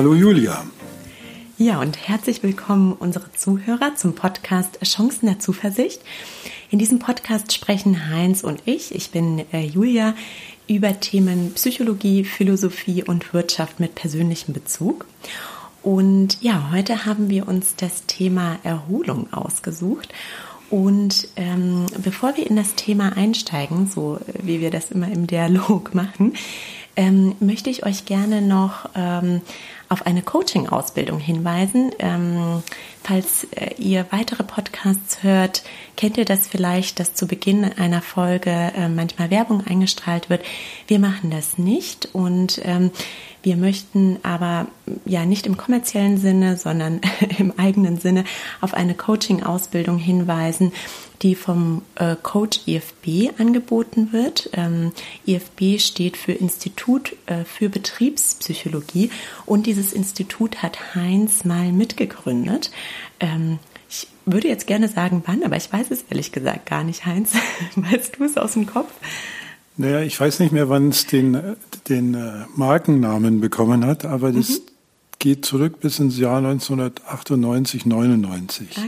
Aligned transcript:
Hallo 0.00 0.14
Julia. 0.14 0.64
Ja, 1.58 1.78
und 1.78 2.08
herzlich 2.08 2.42
willkommen 2.42 2.94
unsere 2.94 3.30
Zuhörer 3.34 3.96
zum 3.96 4.14
Podcast 4.14 4.80
Chancen 4.82 5.26
der 5.26 5.40
Zuversicht. 5.40 6.00
In 6.70 6.78
diesem 6.78 7.00
Podcast 7.00 7.52
sprechen 7.52 8.08
Heinz 8.08 8.42
und 8.42 8.62
ich, 8.64 8.94
ich 8.94 9.10
bin 9.10 9.44
äh, 9.52 9.60
Julia, 9.60 10.14
über 10.66 10.98
Themen 11.00 11.52
Psychologie, 11.52 12.24
Philosophie 12.24 13.04
und 13.04 13.34
Wirtschaft 13.34 13.78
mit 13.78 13.94
persönlichem 13.94 14.54
Bezug. 14.54 15.04
Und 15.82 16.40
ja, 16.40 16.70
heute 16.72 17.04
haben 17.04 17.28
wir 17.28 17.46
uns 17.46 17.76
das 17.76 18.06
Thema 18.06 18.58
Erholung 18.62 19.30
ausgesucht. 19.34 20.14
Und 20.70 21.28
ähm, 21.36 21.84
bevor 22.02 22.38
wir 22.38 22.46
in 22.46 22.56
das 22.56 22.74
Thema 22.74 23.18
einsteigen, 23.18 23.86
so 23.86 24.18
wie 24.42 24.62
wir 24.62 24.70
das 24.70 24.92
immer 24.92 25.12
im 25.12 25.26
Dialog 25.26 25.94
machen, 25.94 26.32
ähm, 26.96 27.34
möchte 27.40 27.68
ich 27.70 27.84
euch 27.84 28.06
gerne 28.06 28.40
noch 28.40 28.88
ähm, 28.94 29.42
auf 29.90 30.06
eine 30.06 30.22
Coaching-Ausbildung 30.22 31.18
hinweisen. 31.18 31.90
Ähm, 31.98 32.62
falls 33.02 33.44
äh, 33.52 33.74
ihr 33.76 34.06
weitere 34.10 34.44
Podcasts 34.44 35.22
hört, 35.22 35.64
kennt 35.96 36.16
ihr 36.16 36.24
das 36.24 36.46
vielleicht, 36.46 37.00
dass 37.00 37.14
zu 37.14 37.26
Beginn 37.26 37.64
einer 37.64 38.00
Folge 38.00 38.50
äh, 38.50 38.88
manchmal 38.88 39.30
Werbung 39.30 39.66
eingestrahlt 39.66 40.30
wird. 40.30 40.42
Wir 40.86 41.00
machen 41.00 41.30
das 41.30 41.58
nicht 41.58 42.08
und 42.12 42.60
ähm, 42.64 42.92
wir 43.42 43.56
möchten 43.56 44.18
aber 44.22 44.66
ja 45.04 45.24
nicht 45.24 45.46
im 45.46 45.56
kommerziellen 45.56 46.18
Sinne, 46.18 46.56
sondern 46.56 47.00
im 47.38 47.52
eigenen 47.58 47.98
Sinne 47.98 48.24
auf 48.60 48.74
eine 48.74 48.94
Coaching-Ausbildung 48.94 49.98
hinweisen, 49.98 50.72
die 51.22 51.34
vom 51.34 51.82
äh, 51.96 52.16
Coach 52.22 52.60
IFB 52.66 53.38
angeboten 53.38 54.12
wird. 54.12 54.50
Ähm, 54.52 54.92
IFB 55.26 55.78
steht 55.80 56.16
für 56.16 56.32
Institut 56.32 57.16
äh, 57.26 57.44
für 57.44 57.68
Betriebspsychologie 57.68 59.10
und 59.46 59.66
dieses 59.66 59.92
Institut 59.92 60.62
hat 60.62 60.94
Heinz 60.94 61.44
mal 61.44 61.72
mitgegründet. 61.72 62.70
Ähm, 63.20 63.58
ich 63.88 64.06
würde 64.24 64.48
jetzt 64.48 64.66
gerne 64.66 64.88
sagen, 64.88 65.22
wann, 65.26 65.42
aber 65.42 65.56
ich 65.56 65.72
weiß 65.72 65.90
es 65.90 66.04
ehrlich 66.08 66.32
gesagt 66.32 66.66
gar 66.66 66.84
nicht, 66.84 67.06
Heinz. 67.06 67.32
weißt 67.74 68.18
du 68.18 68.24
es 68.24 68.36
aus 68.36 68.52
dem 68.54 68.66
Kopf? 68.66 68.92
Naja, 69.80 70.02
ich 70.02 70.20
weiß 70.20 70.40
nicht 70.40 70.52
mehr, 70.52 70.68
wann 70.68 70.90
es 70.90 71.06
den, 71.06 71.56
den 71.88 72.12
äh, 72.12 72.44
Markennamen 72.54 73.40
bekommen 73.40 73.86
hat, 73.86 74.04
aber 74.04 74.30
das 74.30 74.50
mhm. 74.50 74.62
geht 75.18 75.46
zurück 75.46 75.80
bis 75.80 75.98
ins 75.98 76.18
Jahr 76.18 76.36
1998, 76.36 77.86
99. 77.86 78.68
Ah, 78.76 78.80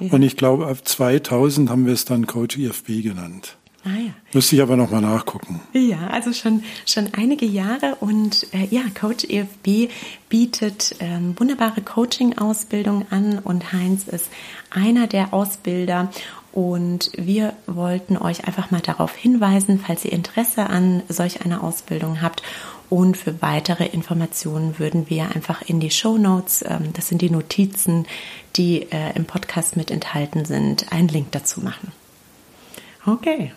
ja. 0.00 0.06
Ja. 0.06 0.12
Und 0.12 0.22
ich 0.22 0.36
glaube, 0.36 0.66
ab 0.66 0.78
2000 0.82 1.70
haben 1.70 1.86
wir 1.86 1.92
es 1.92 2.04
dann 2.04 2.26
Coach 2.26 2.58
IFB 2.58 3.00
genannt. 3.00 3.58
Ah, 3.84 3.90
ja. 3.90 4.12
Müsste 4.32 4.56
ich 4.56 4.62
aber 4.62 4.76
nochmal 4.76 5.02
nachgucken. 5.02 5.60
Ja, 5.72 6.08
also 6.08 6.32
schon, 6.32 6.64
schon 6.84 7.10
einige 7.16 7.46
Jahre 7.46 7.94
und 8.00 8.48
äh, 8.52 8.66
ja, 8.70 8.82
Coach 9.00 9.24
EFB 9.24 9.88
bietet 10.28 10.96
ähm, 10.98 11.34
wunderbare 11.38 11.80
Coaching-Ausbildung 11.80 13.06
an 13.10 13.38
und 13.38 13.72
Heinz 13.72 14.08
ist 14.08 14.28
einer 14.70 15.06
der 15.06 15.32
Ausbilder 15.32 16.10
und 16.52 17.12
wir 17.16 17.54
wollten 17.66 18.16
euch 18.16 18.46
einfach 18.46 18.70
mal 18.70 18.80
darauf 18.80 19.14
hinweisen, 19.14 19.82
falls 19.84 20.04
ihr 20.04 20.12
Interesse 20.12 20.68
an 20.68 21.02
solch 21.08 21.44
einer 21.44 21.62
Ausbildung 21.62 22.22
habt. 22.22 22.42
Und 22.88 23.16
für 23.16 23.40
weitere 23.40 23.86
Informationen 23.86 24.80
würden 24.80 25.08
wir 25.08 25.34
einfach 25.34 25.62
in 25.62 25.78
die 25.78 25.90
Show 25.90 26.18
Notes, 26.18 26.64
ähm, 26.66 26.92
das 26.92 27.06
sind 27.06 27.22
die 27.22 27.30
Notizen, 27.30 28.06
die 28.56 28.82
äh, 28.90 29.14
im 29.14 29.26
Podcast 29.26 29.76
mit 29.76 29.92
enthalten 29.92 30.44
sind, 30.44 30.92
einen 30.92 31.06
Link 31.06 31.30
dazu 31.30 31.60
machen. 31.60 31.92
Okay. 33.06 33.52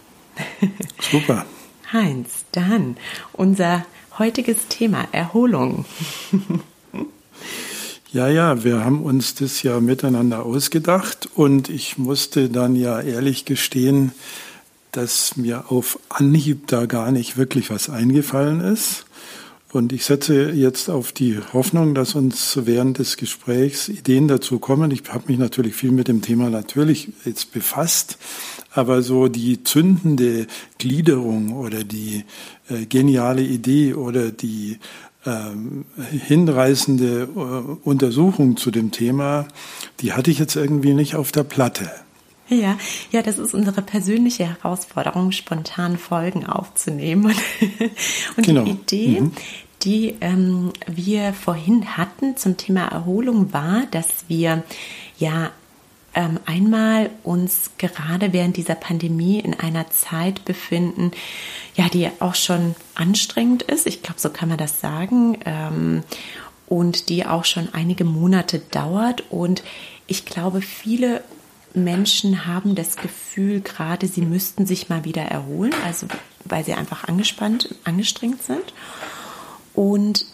Super. 1.00 1.45
Heinz, 1.91 2.46
dann 2.51 2.97
unser 3.34 3.85
heutiges 4.19 4.67
Thema 4.67 5.07
Erholung. 5.12 5.85
Ja, 8.13 8.28
ja, 8.28 8.63
wir 8.63 8.85
haben 8.85 9.01
uns 9.01 9.34
das 9.34 9.63
ja 9.63 9.79
miteinander 9.79 10.46
ausgedacht 10.46 11.28
und 11.34 11.68
ich 11.68 11.97
musste 11.97 12.47
dann 12.47 12.75
ja 12.75 13.01
ehrlich 13.01 13.44
gestehen, 13.44 14.12
dass 14.91 15.35
mir 15.35 15.72
auf 15.72 15.97
Anhieb 16.09 16.68
da 16.68 16.85
gar 16.85 17.12
nicht 17.12 17.38
wirklich 17.38 17.72
was 17.72 17.90
eingefallen 17.90 18.62
ist. 18.62 19.07
Und 19.72 19.91
ich 19.91 20.06
setze 20.06 20.52
jetzt 20.52 20.91
auf 20.91 21.12
die 21.12 21.40
Hoffnung, 21.53 21.96
dass 21.96 22.13
uns 22.13 22.59
während 22.66 23.00
des 23.00 23.18
Gesprächs 23.18 23.90
Ideen 23.90 24.28
dazu 24.28 24.59
kommen. 24.59 24.91
Ich 24.91 25.02
habe 25.09 25.23
mich 25.29 25.40
natürlich 25.40 25.73
viel 25.73 25.91
mit 25.91 26.07
dem 26.07 26.22
Thema 26.22 26.52
natürlich 26.52 27.12
jetzt 27.25 27.52
befasst, 27.52 28.19
aber 28.72 29.02
so 29.02 29.28
die 29.28 29.63
zündende 29.63 30.46
Gliederung 30.78 31.53
oder 31.53 31.84
die 31.84 32.25
äh, 32.69 32.85
geniale 32.85 33.41
Idee 33.41 33.96
oder 33.96 34.31
die 34.31 34.78
hinreißende 36.28 37.23
äh, 37.23 37.88
Untersuchung 37.88 38.57
zu 38.57 38.72
dem 38.72 38.91
Thema, 38.91 39.47
die 40.00 40.13
hatte 40.13 40.31
ich 40.31 40.39
jetzt 40.39 40.56
irgendwie 40.56 40.94
nicht 40.94 41.16
auf 41.16 41.31
der 41.31 41.44
Platte. 41.44 41.89
Ja, 42.50 42.78
ja, 43.11 43.22
das 43.22 43.39
ist 43.39 43.53
unsere 43.53 43.81
persönliche 43.81 44.45
Herausforderung, 44.47 45.31
spontan 45.31 45.97
Folgen 45.97 46.45
aufzunehmen. 46.45 47.34
Und 48.38 48.45
genau. 48.45 48.63
die 48.66 48.72
Idee, 48.72 49.22
mhm. 49.22 49.31
die 49.84 50.16
ähm, 50.22 50.73
wir 50.88 51.34
vorhin 51.34 51.97
hatten 51.97 52.35
zum 52.35 52.57
Thema 52.57 52.88
Erholung, 52.88 53.53
war, 53.53 53.84
dass 53.91 54.25
wir 54.28 54.63
ja 55.17 55.51
ähm, 56.16 56.40
einmal 56.46 57.09
uns 57.24 57.72
gerade 57.78 58.34
während 58.34 58.57
dieser 58.57 58.75
Pandemie 58.75 59.40
in 59.40 59.59
einer 59.59 59.90
Zeit 59.90 60.46
befinden, 60.46 61.12
ja, 61.75 61.90
die 61.90 62.09
auch 62.19 62.35
schon 62.35 62.75
anstrengend 62.96 63.63
ist. 63.63 63.88
Ich 63.88 64.03
glaube, 64.03 64.19
so 64.19 64.29
kann 64.29 64.50
man 64.50 64.57
das 64.57 64.79
sagen. 64.79 65.40
Ähm, 65.46 66.03
und 66.68 67.09
die 67.09 67.25
auch 67.25 67.46
schon 67.46 67.69
einige 67.73 68.03
Monate 68.03 68.59
dauert. 68.59 69.23
Und 69.29 69.63
ich 70.07 70.25
glaube, 70.25 70.62
viele 70.62 71.23
Menschen 71.73 72.46
haben 72.46 72.75
das 72.75 72.96
Gefühl, 72.96 73.62
gerade 73.62 74.07
sie 74.07 74.22
müssten 74.22 74.66
sich 74.66 74.90
mal 74.90 75.06
wieder 75.06 75.23
erholen, 75.23 75.73
also 75.85 76.07
weil 76.46 76.63
sie 76.63 76.73
einfach 76.73 77.06
angespannt, 77.06 77.75
angestrengt 77.84 78.44
sind. 78.44 78.73
Und 79.73 80.25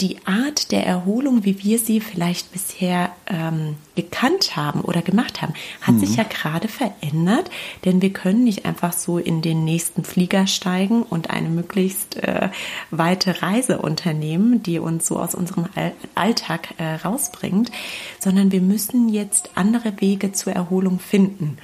die 0.00 0.18
Art 0.26 0.70
der 0.70 0.86
Erholung, 0.86 1.44
wie 1.44 1.62
wir 1.64 1.78
sie 1.80 2.00
vielleicht 2.00 2.52
bisher 2.52 3.10
ähm, 3.26 3.74
gekannt 3.96 4.54
haben 4.54 4.82
oder 4.82 5.02
gemacht 5.02 5.42
haben, 5.42 5.54
hat 5.80 5.96
mhm. 5.96 6.00
sich 6.00 6.16
ja 6.16 6.22
gerade 6.22 6.68
verändert, 6.68 7.50
denn 7.84 8.00
wir 8.00 8.12
können 8.12 8.44
nicht 8.44 8.64
einfach 8.64 8.92
so 8.92 9.18
in 9.18 9.42
den 9.42 9.64
nächsten 9.64 10.04
Flieger 10.04 10.46
steigen 10.46 11.02
und 11.02 11.30
eine 11.30 11.48
möglichst 11.48 12.16
äh, 12.16 12.50
weite 12.92 13.42
Reise 13.42 13.78
unternehmen, 13.78 14.62
die 14.62 14.78
uns 14.78 15.08
so 15.08 15.18
aus 15.18 15.34
unserem 15.34 15.66
Alltag 16.14 16.74
äh, 16.78 16.94
rausbringt, 16.94 17.72
sondern 18.20 18.52
wir 18.52 18.60
müssen 18.60 19.08
jetzt 19.08 19.50
andere 19.56 20.00
Wege 20.00 20.30
zur 20.30 20.52
Erholung 20.52 21.00
finden. 21.00 21.58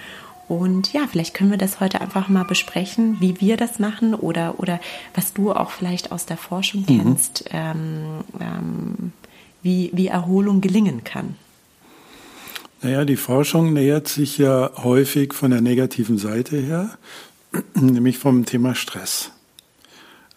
Und 0.48 0.92
ja, 0.92 1.06
vielleicht 1.10 1.34
können 1.34 1.50
wir 1.50 1.58
das 1.58 1.80
heute 1.80 2.00
einfach 2.00 2.28
mal 2.28 2.44
besprechen, 2.44 3.16
wie 3.20 3.40
wir 3.40 3.56
das 3.56 3.78
machen 3.78 4.14
oder, 4.14 4.58
oder 4.58 4.80
was 5.14 5.32
du 5.32 5.52
auch 5.52 5.70
vielleicht 5.70 6.12
aus 6.12 6.26
der 6.26 6.36
Forschung 6.36 6.82
mhm. 6.82 6.98
kennst, 6.98 7.44
ähm, 7.50 8.24
ähm, 8.40 9.12
wie, 9.62 9.90
wie 9.94 10.08
Erholung 10.08 10.60
gelingen 10.60 11.02
kann. 11.04 11.36
Naja, 12.82 13.06
die 13.06 13.16
Forschung 13.16 13.72
nähert 13.72 14.08
sich 14.08 14.36
ja 14.36 14.70
häufig 14.76 15.32
von 15.32 15.50
der 15.50 15.62
negativen 15.62 16.18
Seite 16.18 16.58
her, 16.58 16.90
nämlich 17.74 18.18
vom 18.18 18.44
Thema 18.44 18.74
Stress. 18.74 19.30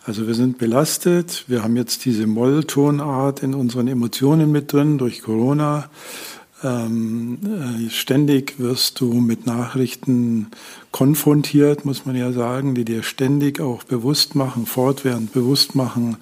Also 0.06 0.26
wir 0.26 0.36
sind 0.36 0.58
belastet, 0.58 1.44
wir 1.48 1.64
haben 1.64 1.76
jetzt 1.76 2.06
diese 2.06 2.26
Molltonart 2.26 3.44
in 3.44 3.54
unseren 3.54 3.90
Emotionen 3.90 4.54
mit 4.54 4.72
drin 4.72 4.98
durch 4.98 5.22
Corona. 5.22 5.90
Ähm, 6.64 7.38
äh, 7.46 7.90
ständig 7.92 8.56
wirst 8.58 9.00
du 9.00 9.14
mit 9.14 9.46
Nachrichten 9.46 10.48
konfrontiert, 10.92 11.86
muss 11.86 12.06
man 12.06 12.16
ja 12.16 12.32
sagen, 12.32 12.74
die 12.74 12.84
dir 12.84 13.04
ständig 13.04 13.60
auch 13.60 13.84
bewusst 13.84 14.34
machen, 14.34 14.66
fortwährend 14.66 15.34
bewusst 15.34 15.76
machen, 15.76 16.18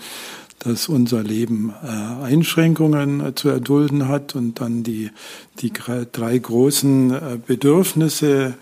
dass 0.60 0.90
unser 0.90 1.24
Leben 1.24 1.74
äh, 1.84 1.88
Einschränkungen 2.24 3.26
äh, 3.26 3.36
zu 3.36 3.50
erdulden 3.50 4.10
hat 4.10 4.36
und 4.36 4.60
dann 4.60 4.84
die, 4.84 5.12
die 5.60 5.72
drei 5.72 6.38
großen 6.38 7.12
äh, 7.14 7.38
Bedürfnisse, 7.46 8.56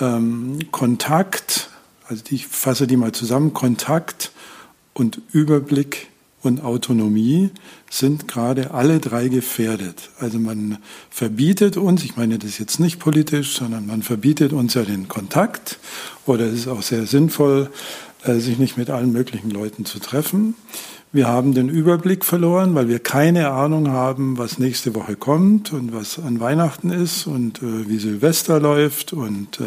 ähm, 0.00 0.58
Kontakt, 0.70 1.70
also 2.06 2.22
ich 2.30 2.46
fasse 2.46 2.86
die 2.86 2.96
mal 2.96 3.12
zusammen, 3.12 3.54
Kontakt 3.54 4.30
und 4.94 5.20
Überblick 5.32 6.08
und 6.42 6.62
Autonomie 6.62 7.50
sind 7.90 8.28
gerade 8.28 8.72
alle 8.72 9.00
drei 9.00 9.28
gefährdet. 9.28 10.10
Also 10.18 10.38
man 10.38 10.78
verbietet 11.10 11.76
uns, 11.76 12.04
ich 12.04 12.16
meine 12.16 12.38
das 12.38 12.58
jetzt 12.58 12.80
nicht 12.80 12.98
politisch, 12.98 13.56
sondern 13.56 13.86
man 13.86 14.02
verbietet 14.02 14.52
uns 14.52 14.74
ja 14.74 14.82
den 14.82 15.08
Kontakt 15.08 15.78
oder 16.26 16.46
es 16.46 16.60
ist 16.60 16.68
auch 16.68 16.82
sehr 16.82 17.06
sinnvoll, 17.06 17.70
äh, 18.24 18.34
sich 18.34 18.58
nicht 18.58 18.76
mit 18.76 18.90
allen 18.90 19.12
möglichen 19.12 19.50
Leuten 19.50 19.84
zu 19.84 19.98
treffen. 19.98 20.54
Wir 21.10 21.26
haben 21.26 21.54
den 21.54 21.70
Überblick 21.70 22.24
verloren, 22.24 22.74
weil 22.74 22.88
wir 22.88 22.98
keine 22.98 23.50
Ahnung 23.50 23.88
haben, 23.88 24.36
was 24.36 24.58
nächste 24.58 24.94
Woche 24.94 25.16
kommt 25.16 25.72
und 25.72 25.94
was 25.94 26.18
an 26.18 26.38
Weihnachten 26.38 26.90
ist 26.90 27.26
und 27.26 27.62
äh, 27.62 27.88
wie 27.88 27.98
Silvester 27.98 28.60
läuft 28.60 29.12
und 29.12 29.60
äh, 29.60 29.64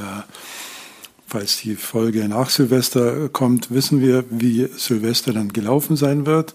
Falls 1.31 1.62
die 1.62 1.75
Folge 1.75 2.27
nach 2.27 2.50
Silvester 2.50 3.29
kommt, 3.29 3.71
wissen 3.71 4.01
wir, 4.01 4.25
wie 4.29 4.68
Silvester 4.75 5.31
dann 5.31 5.53
gelaufen 5.53 5.95
sein 5.95 6.25
wird. 6.25 6.53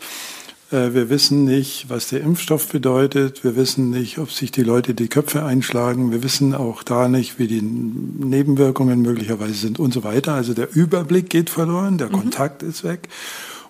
Äh, 0.70 0.94
wir 0.94 1.10
wissen 1.10 1.44
nicht, 1.44 1.88
was 1.88 2.08
der 2.08 2.20
Impfstoff 2.20 2.68
bedeutet. 2.68 3.44
Wir 3.44 3.56
wissen 3.56 3.90
nicht, 3.90 4.18
ob 4.18 4.32
sich 4.32 4.50
die 4.50 4.62
Leute 4.62 4.94
die 4.94 5.08
Köpfe 5.08 5.44
einschlagen. 5.44 6.10
Wir 6.10 6.22
wissen 6.22 6.54
auch 6.54 6.82
da 6.82 7.08
nicht, 7.08 7.38
wie 7.38 7.46
die 7.46 7.62
Nebenwirkungen 7.62 9.02
möglicherweise 9.02 9.54
sind 9.54 9.78
und 9.78 9.92
so 9.92 10.04
weiter. 10.04 10.34
Also 10.34 10.54
der 10.54 10.74
Überblick 10.74 11.30
geht 11.30 11.50
verloren, 11.50 11.98
der 11.98 12.08
mhm. 12.08 12.12
Kontakt 12.12 12.62
ist 12.62 12.84
weg. 12.84 13.08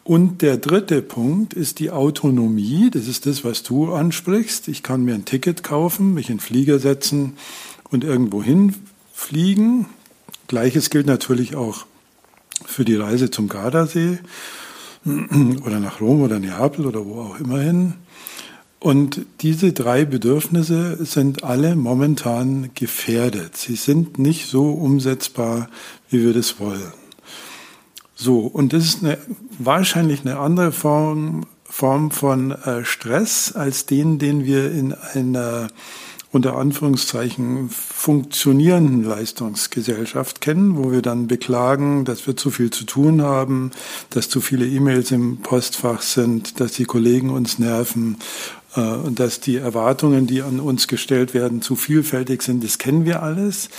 Und 0.04 0.40
der 0.40 0.56
dritte 0.56 1.02
Punkt 1.02 1.52
ist 1.52 1.81
die 1.81 1.90
Autonomie. 1.90 2.90
Das 2.93 3.08
ist 3.08 3.26
das, 3.26 3.44
was 3.44 3.64
du 3.64 3.93
ansprichst. 3.93 4.69
Ich 4.69 4.84
kann 4.84 5.04
mir 5.04 5.14
ein 5.14 5.25
Ticket 5.25 5.64
kaufen, 5.64 6.14
mich 6.14 6.31
in 6.31 6.37
den 6.37 6.40
Flieger 6.40 6.78
setzen 6.78 7.37
und 7.90 8.04
irgendwo 8.04 8.40
hinfliegen. 8.40 9.87
Gleiches 10.46 10.90
gilt 10.90 11.06
natürlich 11.06 11.56
auch 11.56 11.87
für 12.64 12.84
die 12.84 12.94
Reise 12.94 13.32
zum 13.32 13.48
Gardasee 13.48 14.20
oder 15.64 15.81
nach 15.81 16.00
Rom 16.00 16.23
oder 16.23 16.38
Neapel 16.38 16.87
oder 16.87 17.05
wo 17.06 17.20
auch 17.20 17.41
immer 17.41 17.61
hin. 17.61 17.94
Und 18.79 19.25
diese 19.41 19.73
drei 19.73 20.05
Bedürfnisse 20.05 21.05
sind 21.05 21.44
alle 21.44 21.76
momentan 21.76 22.70
gefährdet. 22.75 23.56
Sie 23.56 23.75
sind 23.75 24.19
nicht 24.19 24.49
so 24.49 24.70
umsetzbar, 24.70 25.69
wie 26.11 26.23
wir 26.23 26.35
das 26.35 26.61
wollen. 26.61 26.93
So, 28.14 28.41
und 28.41 28.73
das 28.73 28.85
ist 28.85 29.03
eine, 29.03 29.19
wahrscheinlich 29.58 30.20
eine 30.20 30.38
andere 30.38 30.73
Form, 30.73 31.47
Form 31.64 32.11
von 32.11 32.53
äh, 32.53 32.85
Stress 32.85 33.53
als 33.53 33.87
den, 33.87 34.19
den 34.19 34.44
wir 34.44 34.70
in 34.73 34.93
einer 34.93 35.69
unter 36.37 36.56
Anführungszeichen 36.56 37.69
funktionierenden 37.71 39.03
Leistungsgesellschaft 39.03 40.41
kennen, 40.41 40.77
wo 40.77 40.93
wir 40.93 41.03
dann 41.03 41.27
beklagen, 41.27 42.05
dass 42.05 42.27
wir 42.27 42.37
zu 42.37 42.50
viel 42.50 42.71
zu 42.71 42.85
tun 42.85 43.23
haben, 43.23 43.73
dass 44.11 44.29
zu 44.29 44.41
viele 44.41 44.67
E-Mails 44.67 45.11
im 45.11 45.38
Postfach 45.38 46.03
sind, 46.03 46.61
dass 46.61 46.73
die 46.73 46.85
Kollegen 46.85 47.31
uns 47.31 47.59
nerven 47.59 48.19
äh, 48.77 49.11
dass 49.11 49.41
die 49.41 49.56
Erwartungen, 49.56 50.27
die 50.27 50.43
an 50.43 50.61
uns 50.61 50.87
gestellt 50.87 51.33
werden, 51.33 51.62
zu 51.62 51.75
vielfältig 51.75 52.43
sind. 52.43 52.62
Das 52.62 52.79
kennen 52.79 53.06
wir 53.06 53.23
alles. 53.23 53.71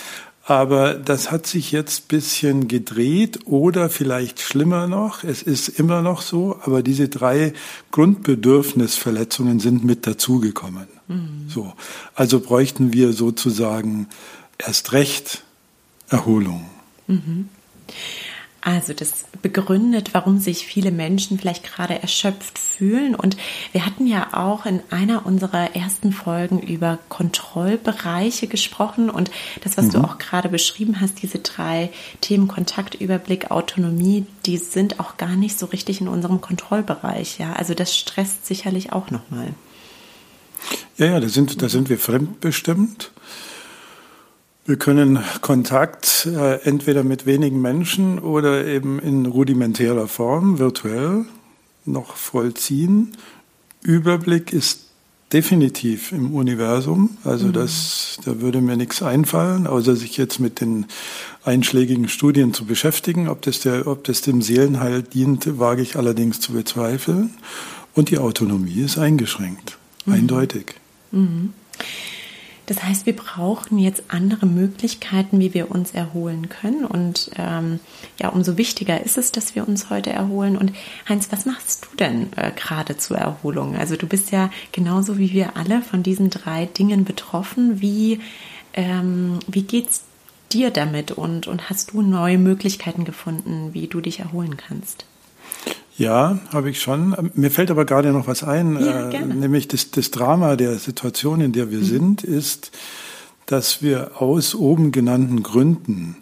Aber 0.49 0.93
das 0.93 1.29
hat 1.29 1.45
sich 1.45 1.73
jetzt 1.73 2.07
bisschen 2.07 2.69
gedreht 2.69 3.39
oder 3.43 3.89
vielleicht 3.89 4.39
schlimmer 4.39 4.87
noch. 4.87 5.25
Es 5.25 5.43
ist 5.43 5.67
immer 5.67 6.01
noch 6.01 6.21
so, 6.21 6.57
aber 6.61 6.81
diese 6.83 7.09
drei 7.09 7.51
Grundbedürfnisverletzungen 7.91 9.59
sind 9.59 9.83
mit 9.83 10.07
dazugekommen. 10.07 10.87
Mhm. 11.09 11.49
So. 11.49 11.73
Also 12.15 12.39
bräuchten 12.39 12.93
wir 12.93 13.11
sozusagen 13.11 14.07
erst 14.57 14.93
recht 14.93 15.43
Erholung. 16.07 16.69
Mhm. 17.07 17.49
Also 18.67 18.91
das 18.91 19.23
begründet, 19.41 20.09
warum 20.11 20.39
sich 20.39 20.65
viele 20.65 20.91
Menschen 20.91 21.39
vielleicht 21.39 21.63
gerade 21.63 22.01
erschöpft 22.01 22.59
fühlen. 22.59 23.15
Und 23.15 23.37
wir 23.71 23.85
hatten 23.85 24.05
ja 24.05 24.33
auch 24.33 24.65
in 24.65 24.81
einer 24.89 25.25
unserer 25.25 25.73
ersten 25.73 26.11
Folgen 26.11 26.59
über 26.59 26.99
Kontrollbereiche 27.07 28.47
gesprochen. 28.47 29.09
Und 29.09 29.31
das, 29.63 29.77
was 29.77 29.85
mhm. 29.85 29.91
du 29.91 29.99
auch 29.99 30.17
gerade 30.17 30.49
beschrieben 30.49 30.99
hast, 30.99 31.21
diese 31.21 31.39
drei 31.39 31.91
Themen 32.19 32.49
Kontakt, 32.49 32.95
Überblick, 32.95 33.51
Autonomie, 33.51 34.25
die 34.45 34.57
sind 34.57 34.99
auch 34.99 35.15
gar 35.15 35.37
nicht 35.37 35.57
so 35.57 35.67
richtig 35.67 36.01
in 36.01 36.09
unserem 36.09 36.41
Kontrollbereich. 36.41 37.39
Ja, 37.39 37.53
also 37.53 37.73
das 37.73 37.95
stresst 37.95 38.45
sicherlich 38.45 38.91
auch 38.91 39.11
nochmal. 39.11 39.53
Ja, 40.97 41.05
ja, 41.05 41.19
da 41.21 41.29
sind, 41.29 41.61
da 41.61 41.69
sind 41.69 41.87
wir 41.87 41.97
fremdbestimmt. 41.97 43.11
Wir 44.65 44.75
können 44.75 45.23
Kontakt 45.39 46.16
äh, 46.25 46.59
entweder 46.63 47.03
mit 47.03 47.25
wenigen 47.25 47.61
Menschen 47.61 48.19
oder 48.19 48.65
eben 48.65 48.99
in 48.99 49.25
rudimentärer 49.25 50.07
Form, 50.07 50.59
virtuell, 50.59 51.25
noch 51.85 52.15
vollziehen. 52.15 53.13
Überblick 53.81 54.51
ist 54.51 54.87
definitiv 55.33 56.11
im 56.11 56.33
Universum. 56.33 57.17
Also 57.23 57.47
mhm. 57.47 57.53
das, 57.53 58.17
da 58.25 58.39
würde 58.41 58.61
mir 58.61 58.77
nichts 58.77 59.01
einfallen, 59.01 59.67
außer 59.67 59.95
sich 59.95 60.17
jetzt 60.17 60.39
mit 60.39 60.61
den 60.61 60.85
einschlägigen 61.43 62.07
Studien 62.07 62.53
zu 62.53 62.65
beschäftigen. 62.65 63.27
Ob 63.27 63.41
das, 63.41 63.59
der, 63.59 63.87
ob 63.87 64.03
das 64.03 64.21
dem 64.21 64.41
Seelenheil 64.41 65.03
dient, 65.03 65.59
wage 65.59 65.81
ich 65.81 65.95
allerdings 65.95 66.39
zu 66.39 66.53
bezweifeln. 66.53 67.33
Und 67.93 68.09
die 68.09 68.19
Autonomie 68.19 68.81
ist 68.81 68.97
eingeschränkt, 68.97 69.77
mhm. 70.05 70.13
eindeutig. 70.13 70.75
Mhm. 71.11 71.53
Das 72.67 72.83
heißt, 72.83 73.05
wir 73.05 73.15
brauchen 73.15 73.79
jetzt 73.79 74.03
andere 74.09 74.45
Möglichkeiten, 74.45 75.39
wie 75.39 75.53
wir 75.53 75.71
uns 75.71 75.91
erholen 75.91 76.49
können. 76.49 76.83
Und 76.83 77.31
ähm, 77.37 77.79
ja, 78.19 78.27
umso 78.27 78.57
wichtiger 78.57 79.03
ist 79.03 79.17
es, 79.17 79.31
dass 79.31 79.55
wir 79.55 79.65
uns 79.65 79.89
heute 79.89 80.11
erholen. 80.11 80.57
Und 80.57 80.73
Heinz, 81.07 81.29
was 81.31 81.45
machst 81.45 81.85
du 81.85 81.95
denn 81.95 82.33
äh, 82.35 82.51
gerade 82.51 82.97
zur 82.97 83.17
Erholung? 83.17 83.77
Also 83.77 83.95
du 83.95 84.05
bist 84.05 84.31
ja 84.31 84.51
genauso 84.73 85.17
wie 85.17 85.31
wir 85.31 85.55
alle 85.55 85.81
von 85.81 86.03
diesen 86.03 86.29
drei 86.29 86.65
Dingen 86.65 87.05
betroffen. 87.05 87.79
Wie, 87.79 88.19
ähm, 88.73 89.39
wie 89.47 89.63
geht's 89.63 90.03
dir 90.51 90.69
damit 90.69 91.11
und, 91.11 91.47
und 91.47 91.69
hast 91.69 91.93
du 91.93 92.01
neue 92.01 92.37
Möglichkeiten 92.37 93.05
gefunden, 93.05 93.73
wie 93.73 93.87
du 93.87 94.01
dich 94.01 94.19
erholen 94.19 94.57
kannst? 94.57 95.05
Ja, 95.97 96.37
habe 96.53 96.69
ich 96.69 96.81
schon. 96.81 97.31
Mir 97.33 97.49
fällt 97.49 97.71
aber 97.71 97.85
gerade 97.85 98.11
noch 98.11 98.27
was 98.27 98.43
ein, 98.43 98.79
ja, 98.79 99.09
äh, 99.09 99.25
nämlich 99.25 99.67
das, 99.67 99.89
das 99.89 100.11
Drama 100.11 100.55
der 100.55 100.77
Situation, 100.77 101.41
in 101.41 101.53
der 101.53 101.71
wir 101.71 101.79
mhm. 101.79 101.85
sind, 101.85 102.23
ist, 102.23 102.71
dass 103.47 103.81
wir 103.81 104.21
aus 104.21 104.53
oben 104.53 104.91
genannten 104.91 105.41
Gründen 105.41 106.17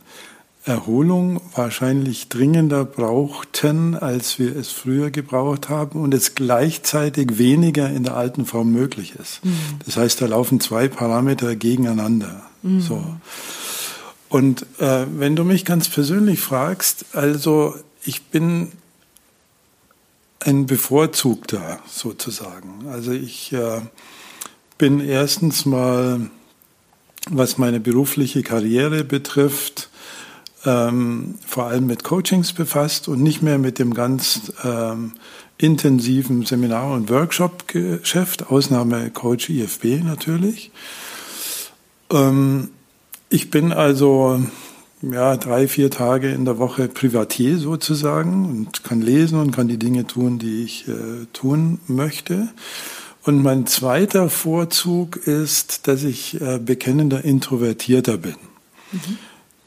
Erholung 0.63 1.42
wahrscheinlich 1.54 2.27
dringender 2.30 2.86
brauchten, 2.86 3.95
als 3.95 4.39
wir 4.39 4.56
es 4.56 4.72
früher 4.72 5.12
gebraucht 5.12 5.69
haben 5.69 6.01
und 6.01 6.13
es 6.13 6.33
gleichzeitig 6.33 7.38
weniger 7.38 7.89
in 7.89 8.04
der 8.04 8.16
alten 8.18 8.45
Form 8.45 8.71
möglich 8.71 9.13
ist. 9.21 9.45
Mhm. 9.45 9.57
Das 9.86 9.98
heißt, 9.98 10.21
da 10.21 10.25
laufen 10.25 10.60
zwei 10.60 10.88
Parameter 10.88 11.56
gegeneinander. 11.56 12.44
Mhm. 12.63 12.81
So. 12.81 13.04
Und 14.30 14.66
äh, 14.80 15.06
wenn 15.16 15.36
du 15.36 15.44
mich 15.44 15.66
ganz 15.66 15.88
persönlich 15.88 16.39
fragst, 16.39 17.06
also 17.13 17.75
ich 18.04 18.24
bin 18.24 18.71
ein 20.45 20.68
Bevorzugter 20.68 21.80
sozusagen. 21.88 22.88
Also 22.88 23.12
ich 23.12 23.51
äh, 23.51 23.81
bin 24.77 25.00
erstens 25.00 25.65
mal, 25.65 26.30
was 27.30 27.57
meine 27.57 27.80
berufliche 27.80 28.44
Karriere 28.44 29.04
betrifft, 29.04 29.90
ähm, 30.64 31.35
vor 31.45 31.66
allem 31.66 31.87
mit 31.87 32.04
Coachings 32.04 32.54
befasst 32.54 33.07
und 33.07 33.23
nicht 33.23 33.42
mehr 33.42 33.57
mit 33.57 33.80
dem 33.80 33.94
ganz 33.94 34.54
ähm, 34.64 35.14
intensiven 35.57 36.45
Seminar- 36.45 36.94
und 36.94 37.09
Workshop-Geschäft, 37.09 38.52
Ausnahme 38.52 39.09
Coach 39.09 39.49
IFB 39.49 40.04
natürlich. 40.04 40.71
Ähm, 42.11 42.69
ich 43.30 43.49
bin 43.49 43.71
also 43.73 44.44
ja, 45.02 45.37
drei, 45.37 45.68
vier 45.68 45.92
Tage 45.92 46.31
in 46.31 46.45
der 46.45 46.57
Woche 46.57 46.87
Privatier 46.87 47.57
sozusagen 47.57 48.45
und 48.45 48.83
kann 48.83 49.02
lesen 49.02 49.40
und 49.40 49.52
kann 49.52 49.68
die 49.68 49.78
Dinge 49.78 50.07
tun, 50.07 50.40
die 50.40 50.64
ich 50.64 50.87
äh, 50.87 51.25
tun 51.33 51.80
möchte. 51.87 52.49
Und 53.23 53.42
mein 53.42 53.66
zweiter 53.66 54.30
Vorzug 54.30 55.18
ist, 55.18 55.87
dass 55.87 56.04
ich 56.04 56.40
äh, 56.40 56.59
bekennender 56.59 57.25
Introvertierter 57.25 58.18
bin. 58.18 58.35
Mhm. 58.92 59.18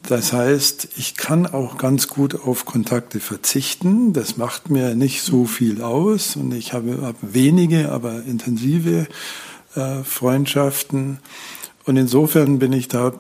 Das 0.09 0.33
heißt, 0.33 0.89
ich 0.97 1.17
kann 1.17 1.47
auch 1.47 1.77
ganz 1.77 2.09
gut 2.09 2.35
auf 2.35 2.65
Kontakte 2.65 3.21
verzichten. 3.21 4.13
Das 4.13 4.37
macht 4.37 4.71
mir 4.71 4.95
nicht 4.95 5.23
so 5.23 5.45
viel 5.45 5.83
aus 5.83 6.37
und 6.37 6.55
ich 6.55 6.73
habe, 6.73 7.03
habe 7.03 7.19
wenige, 7.21 7.91
aber 7.91 8.23
intensive 8.23 9.07
äh, 9.75 10.03
Freundschaften. 10.05 11.19
Und 11.85 11.97
insofern 11.97 12.59
bin 12.59 12.73
ich 12.73 12.89
da 12.89 13.13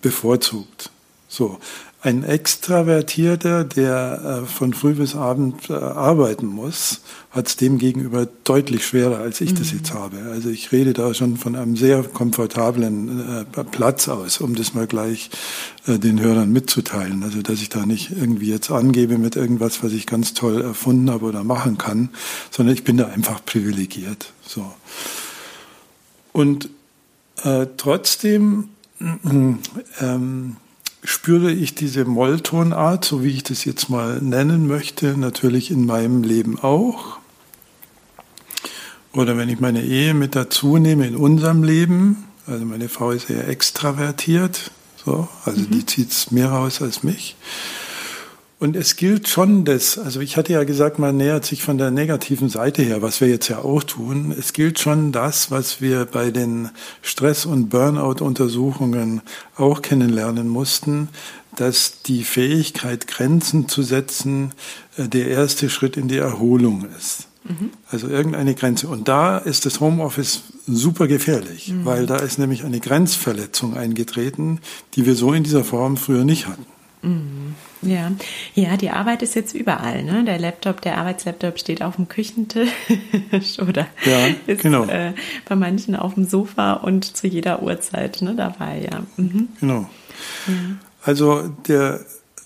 bevorzugt. 0.00 0.90
So. 1.28 1.58
Ein 2.00 2.22
Extravertierter, 2.22 3.64
der 3.64 4.42
äh, 4.44 4.46
von 4.46 4.72
früh 4.72 4.94
bis 4.94 5.16
abend 5.16 5.68
äh, 5.68 5.72
arbeiten 5.72 6.46
muss, 6.46 7.00
hat 7.32 7.48
es 7.48 7.56
dem 7.56 7.78
gegenüber 7.78 8.28
deutlich 8.44 8.86
schwerer, 8.86 9.18
als 9.18 9.40
ich 9.40 9.50
mhm. 9.50 9.56
das 9.56 9.72
jetzt 9.72 9.92
habe. 9.92 10.16
Also 10.30 10.48
ich 10.48 10.70
rede 10.70 10.92
da 10.92 11.12
schon 11.12 11.36
von 11.36 11.56
einem 11.56 11.76
sehr 11.76 12.04
komfortablen 12.04 13.46
äh, 13.52 13.64
Platz 13.64 14.08
aus, 14.08 14.40
um 14.40 14.54
das 14.54 14.74
mal 14.74 14.86
gleich 14.86 15.30
den 15.88 16.20
Hörern 16.20 16.52
mitzuteilen. 16.52 17.24
Also 17.24 17.42
dass 17.42 17.60
ich 17.62 17.68
da 17.68 17.84
nicht 17.84 18.12
irgendwie 18.12 18.50
jetzt 18.50 18.70
angebe 18.70 19.18
mit 19.18 19.34
irgendwas, 19.34 19.82
was 19.82 19.92
ich 19.92 20.06
ganz 20.06 20.34
toll 20.34 20.60
erfunden 20.60 21.10
habe 21.10 21.24
oder 21.24 21.42
machen 21.42 21.78
kann, 21.78 22.10
sondern 22.50 22.74
ich 22.74 22.84
bin 22.84 22.96
da 22.96 23.08
einfach 23.08 23.44
privilegiert. 23.44 24.32
So. 24.46 24.72
Und 26.32 26.68
äh, 27.42 27.66
trotzdem 27.76 28.68
ähm, 29.00 30.56
spüre 31.04 31.52
ich 31.52 31.74
diese 31.74 32.04
Molltonart, 32.04 33.04
so 33.04 33.22
wie 33.22 33.30
ich 33.30 33.42
das 33.42 33.64
jetzt 33.64 33.88
mal 33.88 34.20
nennen 34.20 34.66
möchte, 34.66 35.16
natürlich 35.16 35.70
in 35.70 35.86
meinem 35.86 36.22
Leben 36.22 36.58
auch. 36.58 37.18
Oder 39.12 39.36
wenn 39.36 39.48
ich 39.48 39.60
meine 39.60 39.82
Ehe 39.82 40.14
mit 40.14 40.36
dazu 40.36 40.76
nehme 40.76 41.06
in 41.06 41.16
unserem 41.16 41.62
Leben, 41.62 42.24
also 42.46 42.64
meine 42.64 42.88
Frau 42.88 43.10
ist 43.10 43.30
eher 43.30 43.48
extravertiert, 43.48 44.70
so, 45.04 45.28
also 45.44 45.60
mhm. 45.60 45.70
die 45.70 45.86
zieht 45.86 46.10
es 46.10 46.30
mehr 46.30 46.50
raus 46.50 46.82
als 46.82 47.02
mich. 47.02 47.36
Und 48.60 48.74
es 48.74 48.96
gilt 48.96 49.28
schon 49.28 49.64
das, 49.64 49.98
also 49.98 50.20
ich 50.20 50.36
hatte 50.36 50.52
ja 50.52 50.64
gesagt, 50.64 50.98
man 50.98 51.16
nähert 51.16 51.44
sich 51.44 51.62
von 51.62 51.78
der 51.78 51.92
negativen 51.92 52.48
Seite 52.48 52.82
her, 52.82 53.02
was 53.02 53.20
wir 53.20 53.28
jetzt 53.28 53.46
ja 53.46 53.58
auch 53.58 53.84
tun. 53.84 54.34
Es 54.36 54.52
gilt 54.52 54.80
schon 54.80 55.12
das, 55.12 55.52
was 55.52 55.80
wir 55.80 56.06
bei 56.06 56.32
den 56.32 56.70
Stress- 57.00 57.46
und 57.46 57.68
Burnout-Untersuchungen 57.68 59.22
auch 59.56 59.80
kennenlernen 59.80 60.48
mussten, 60.48 61.08
dass 61.54 62.02
die 62.02 62.24
Fähigkeit, 62.24 63.06
Grenzen 63.06 63.68
zu 63.68 63.82
setzen, 63.82 64.52
äh, 64.96 65.06
der 65.06 65.28
erste 65.28 65.70
Schritt 65.70 65.96
in 65.96 66.08
die 66.08 66.18
Erholung 66.18 66.84
ist. 66.98 67.28
Mhm. 67.44 67.70
Also 67.88 68.08
irgendeine 68.08 68.56
Grenze. 68.56 68.88
Und 68.88 69.06
da 69.06 69.38
ist 69.38 69.66
das 69.66 69.78
Homeoffice 69.78 70.42
super 70.66 71.06
gefährlich, 71.06 71.68
mhm. 71.68 71.84
weil 71.84 72.06
da 72.06 72.16
ist 72.16 72.38
nämlich 72.38 72.64
eine 72.64 72.80
Grenzverletzung 72.80 73.76
eingetreten, 73.76 74.60
die 74.94 75.06
wir 75.06 75.14
so 75.14 75.32
in 75.32 75.44
dieser 75.44 75.62
Form 75.62 75.96
früher 75.96 76.24
nicht 76.24 76.48
hatten. 76.48 76.66
Mhm. 77.08 77.54
Ja, 77.80 78.10
ja, 78.54 78.76
die 78.76 78.90
Arbeit 78.90 79.22
ist 79.22 79.34
jetzt 79.34 79.54
überall. 79.54 80.02
Ne? 80.02 80.24
Der 80.24 80.38
Laptop, 80.38 80.80
der 80.80 80.98
Arbeitslaptop 80.98 81.58
steht 81.58 81.82
auf 81.82 81.96
dem 81.96 82.08
Küchentisch 82.08 82.68
oder 83.60 83.86
ja, 84.04 84.26
ist 84.46 84.62
genau. 84.62 84.84
äh, 84.84 85.12
bei 85.48 85.54
manchen 85.54 85.94
auf 85.94 86.14
dem 86.14 86.24
Sofa 86.24 86.74
und 86.74 87.16
zu 87.16 87.26
jeder 87.28 87.62
Uhrzeit 87.62 88.20
ne, 88.20 88.34
dabei. 88.34 88.88
Ja. 88.90 89.02
Mhm. 89.16 89.48
Genau. 89.60 89.88
Ja. 90.46 90.52
Also 91.02 91.48
der 91.68 92.00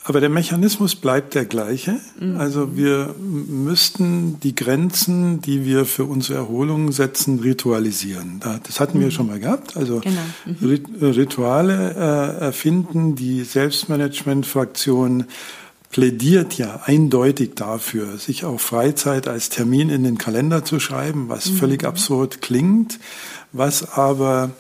aber 0.04 0.21
der 0.21 0.30
Mechanismus 0.30 0.97
bleibt 0.97 1.35
der 1.35 1.44
gleiche. 1.44 2.00
Mhm. 2.18 2.37
Also 2.37 2.76
wir 2.76 3.14
müssten 3.18 4.40
die 4.40 4.54
Grenzen, 4.54 5.40
die 5.40 5.64
wir 5.64 5.85
für 5.85 6.04
unsere 6.04 6.38
Erholung 6.38 6.90
setzen, 6.90 7.38
ritualisieren. 7.38 8.40
Das 8.66 8.80
hatten 8.80 8.99
wir 8.99 9.06
mhm. 9.06 9.11
schon 9.12 9.26
mal 9.28 9.38
gehabt. 9.38 9.76
Also 9.76 10.00
genau. 10.00 10.21
mhm. 10.44 10.85
Rituale 11.00 11.94
äh, 11.94 12.44
erfinden. 12.44 13.14
Die 13.14 13.44
Selbstmanagement-Fraktion 13.44 15.26
plädiert 15.90 16.59
ja 16.59 16.80
eindeutig 16.85 17.54
dafür, 17.54 18.16
sich 18.18 18.44
auch 18.44 18.59
Freizeit 18.59 19.28
als 19.28 19.50
Termin 19.50 19.90
in 19.90 20.02
den 20.02 20.18
Kalender 20.18 20.64
zu 20.64 20.80
schreiben, 20.80 21.28
was 21.28 21.50
mhm. 21.50 21.56
völlig 21.56 21.85
absurd 21.85 22.40
klingt, 22.40 22.99
was 23.52 23.92
aber 23.92 24.50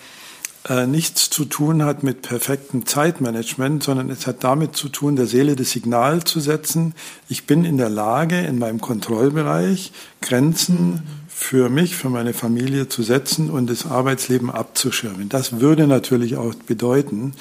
äh, 0.68 0.86
nichts 0.86 1.30
zu 1.30 1.44
tun 1.44 1.84
hat 1.84 2.02
mit 2.02 2.22
perfektem 2.22 2.86
Zeitmanagement, 2.86 3.82
sondern 3.82 4.10
es 4.10 4.26
hat 4.26 4.44
damit 4.44 4.76
zu 4.76 4.88
tun, 4.88 5.16
der 5.16 5.26
Seele 5.26 5.56
das 5.56 5.70
Signal 5.70 6.22
zu 6.24 6.40
setzen, 6.40 6.94
ich 7.28 7.46
bin 7.46 7.64
in 7.64 7.78
der 7.78 7.88
Lage, 7.88 8.38
in 8.38 8.58
meinem 8.58 8.80
Kontrollbereich 8.80 9.92
Grenzen 10.20 11.02
für 11.42 11.68
mich, 11.68 11.96
für 11.96 12.08
meine 12.08 12.32
Familie 12.32 12.88
zu 12.88 13.02
setzen 13.02 13.50
und 13.50 13.68
das 13.68 13.86
Arbeitsleben 13.86 14.50
abzuschirmen. 14.50 15.28
Das 15.28 15.60
würde 15.60 15.86
natürlich 15.86 16.36
auch 16.36 16.54
bedeuten, 16.54 17.34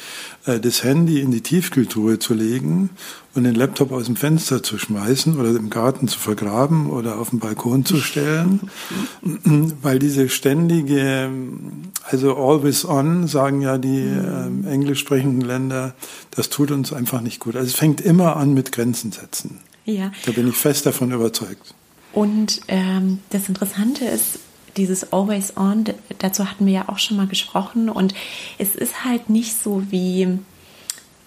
äh, 0.45 0.59
das 0.59 0.83
Handy 0.83 1.21
in 1.21 1.31
die 1.31 1.41
Tiefkühltruhe 1.41 2.19
zu 2.19 2.33
legen 2.33 2.89
und 3.35 3.43
den 3.43 3.55
Laptop 3.55 3.91
aus 3.91 4.05
dem 4.05 4.15
Fenster 4.15 4.63
zu 4.63 4.77
schmeißen 4.77 5.39
oder 5.39 5.51
im 5.51 5.69
Garten 5.69 6.07
zu 6.07 6.19
vergraben 6.19 6.89
oder 6.89 7.19
auf 7.19 7.29
den 7.29 7.39
Balkon 7.39 7.85
zu 7.85 7.97
stellen, 7.97 8.59
weil 9.81 9.99
diese 9.99 10.27
ständige, 10.29 11.29
also 12.03 12.35
always 12.35 12.83
on, 12.85 13.27
sagen 13.27 13.61
ja 13.61 13.77
die 13.77 13.99
äh, 13.99 14.69
englisch 14.69 14.99
sprechenden 14.99 15.41
Länder, 15.41 15.93
das 16.31 16.49
tut 16.49 16.71
uns 16.71 16.91
einfach 16.91 17.21
nicht 17.21 17.39
gut. 17.39 17.55
Also 17.55 17.67
es 17.67 17.75
fängt 17.75 18.01
immer 18.01 18.35
an 18.35 18.53
mit 18.53 18.71
Grenzen 18.71 19.11
setzen. 19.11 19.59
Ja. 19.85 20.11
Da 20.25 20.31
bin 20.31 20.47
ich 20.47 20.55
fest 20.55 20.85
davon 20.85 21.11
überzeugt. 21.11 21.75
Und 22.13 22.61
ähm, 22.67 23.19
das 23.29 23.47
Interessante 23.47 24.05
ist, 24.05 24.39
dieses 24.77 25.11
Always 25.11 25.57
On, 25.57 25.83
dazu 26.19 26.49
hatten 26.49 26.65
wir 26.65 26.73
ja 26.73 26.89
auch 26.89 26.97
schon 26.97 27.17
mal 27.17 27.27
gesprochen. 27.27 27.89
Und 27.89 28.13
es 28.57 28.75
ist 28.75 29.03
halt 29.03 29.29
nicht 29.29 29.61
so 29.61 29.83
wie 29.91 30.39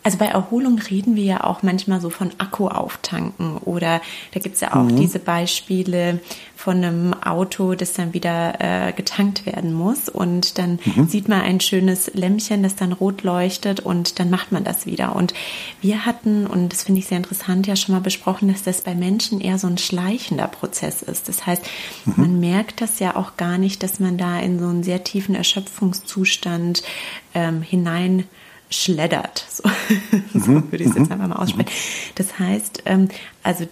also 0.04 0.18
bei 0.18 0.26
Erholung 0.26 0.78
reden 0.78 1.16
wir 1.16 1.25
ja 1.25 1.44
auch 1.44 1.62
manchmal 1.62 1.99
so 1.99 2.11
von 2.11 2.30
Akku 2.37 2.68
auftanken 2.68 3.56
oder 3.56 4.02
da 4.32 4.40
gibt 4.40 4.56
es 4.56 4.61
ja 4.61 4.75
auch 4.75 4.84
mhm. 4.84 4.96
diese 4.96 5.18
Beispiele 5.18 6.20
von 6.54 6.76
einem 6.76 7.14
Auto, 7.14 7.75
das 7.75 7.94
dann 7.94 8.12
wieder 8.12 8.54
äh, 8.61 8.92
getankt 8.92 9.46
werden 9.46 9.73
muss 9.73 10.11
und 10.11 10.58
dann 10.58 10.78
mhm. 10.84 11.08
sieht 11.08 11.28
man 11.28 11.40
ein 11.40 11.58
schönes 11.61 12.11
Lämpchen, 12.12 12.62
das 12.62 12.76
dann 12.76 12.92
rot 12.92 13.23
leuchtet 13.23 13.80
und 13.80 14.18
dann 14.18 14.28
macht 14.28 14.52
man 14.52 14.62
das 14.62 14.84
wieder. 14.84 15.16
Und 15.16 15.32
wir 15.80 16.04
hatten, 16.04 16.46
und 16.46 16.73
das 16.73 16.84
finde 16.84 17.00
ich 17.00 17.06
sehr 17.06 17.18
interessant, 17.18 17.66
ja 17.66 17.75
schon 17.75 17.94
mal 17.94 18.00
besprochen, 18.02 18.49
dass 18.49 18.62
das 18.62 18.82
bei 18.82 18.94
Menschen 18.94 19.40
eher 19.40 19.58
so 19.58 19.66
ein 19.66 19.78
schleichender 19.78 20.49
Prozess 20.49 21.00
ist. 21.00 21.28
Das 21.30 21.46
heißt, 21.46 21.64
mhm. 22.04 22.14
man 22.16 22.40
merkt 22.40 22.82
das 22.82 22.99
ja 22.99 23.16
auch 23.16 23.38
gar 23.38 23.56
nicht, 23.56 23.82
dass 23.82 24.00
man 24.00 24.18
da 24.18 24.38
in 24.38 24.58
so 24.58 24.66
einen 24.66 24.82
sehr 24.82 25.02
tiefen 25.02 25.34
Erschöpfungszustand 25.34 26.82
ähm, 27.34 27.62
hinein 27.62 28.25
schleddert. 28.74 29.44
So, 29.50 29.64
so 30.38 30.50
mhm. 30.50 30.70
würde 30.70 30.84
ich 30.84 30.90
es 30.90 30.96
jetzt 30.96 31.06
mhm. 31.06 31.12
einfach 31.12 31.28
mal 31.28 31.36
aussprechen. 31.36 31.70
Das 32.14 32.38
heißt, 32.38 32.82
ähm, 32.86 33.08
also 33.42 33.66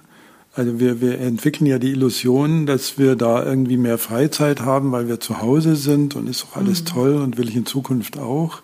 also 0.56 0.80
wir, 0.80 1.00
wir 1.00 1.20
entwickeln 1.20 1.68
ja 1.68 1.80
die 1.80 1.92
Illusion, 1.92 2.66
dass 2.66 2.98
wir 2.98 3.16
da 3.16 3.44
irgendwie 3.44 3.78
mehr 3.78 3.98
Freizeit 3.98 4.62
haben, 4.62 4.92
weil 4.92 5.08
wir 5.08 5.20
zu 5.20 5.42
Hause 5.42 5.76
sind 5.76 6.16
und 6.16 6.28
ist 6.28 6.46
auch 6.46 6.58
alles 6.58 6.82
mhm. 6.82 6.86
toll 6.86 7.16
und 7.16 7.38
will 7.38 7.50
ich 7.50 7.56
in 7.56 7.66
Zukunft 7.66 8.18
auch. 8.18 8.62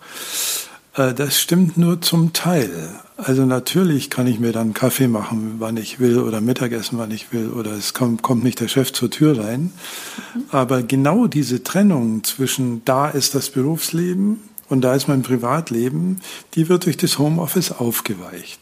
Äh, 0.94 1.14
das 1.14 1.38
stimmt 1.40 1.76
nur 1.76 2.00
zum 2.00 2.32
Teil. 2.32 2.70
Also 3.16 3.46
natürlich 3.46 4.10
kann 4.10 4.26
ich 4.26 4.40
mir 4.40 4.52
dann 4.52 4.74
Kaffee 4.74 5.08
machen, 5.08 5.56
wann 5.58 5.76
ich 5.76 6.00
will, 6.00 6.18
oder 6.18 6.40
Mittagessen, 6.40 6.98
wann 6.98 7.10
ich 7.10 7.32
will, 7.32 7.50
oder 7.50 7.72
es 7.72 7.94
kommt, 7.94 8.22
kommt 8.22 8.44
nicht 8.44 8.60
der 8.60 8.68
Chef 8.68 8.92
zur 8.92 9.10
Tür 9.10 9.38
rein. 9.38 9.72
Mhm. 10.34 10.42
Aber 10.50 10.82
genau 10.82 11.26
diese 11.26 11.62
Trennung 11.62 12.24
zwischen 12.24 12.84
da 12.84 13.08
ist 13.08 13.34
das 13.34 13.50
Berufsleben 13.50 14.40
und 14.68 14.80
da 14.82 14.94
ist 14.94 15.08
mein 15.08 15.22
Privatleben, 15.22 16.20
die 16.54 16.68
wird 16.68 16.86
durch 16.86 16.96
das 16.96 17.18
Homeoffice 17.18 17.72
aufgeweicht. 17.72 18.60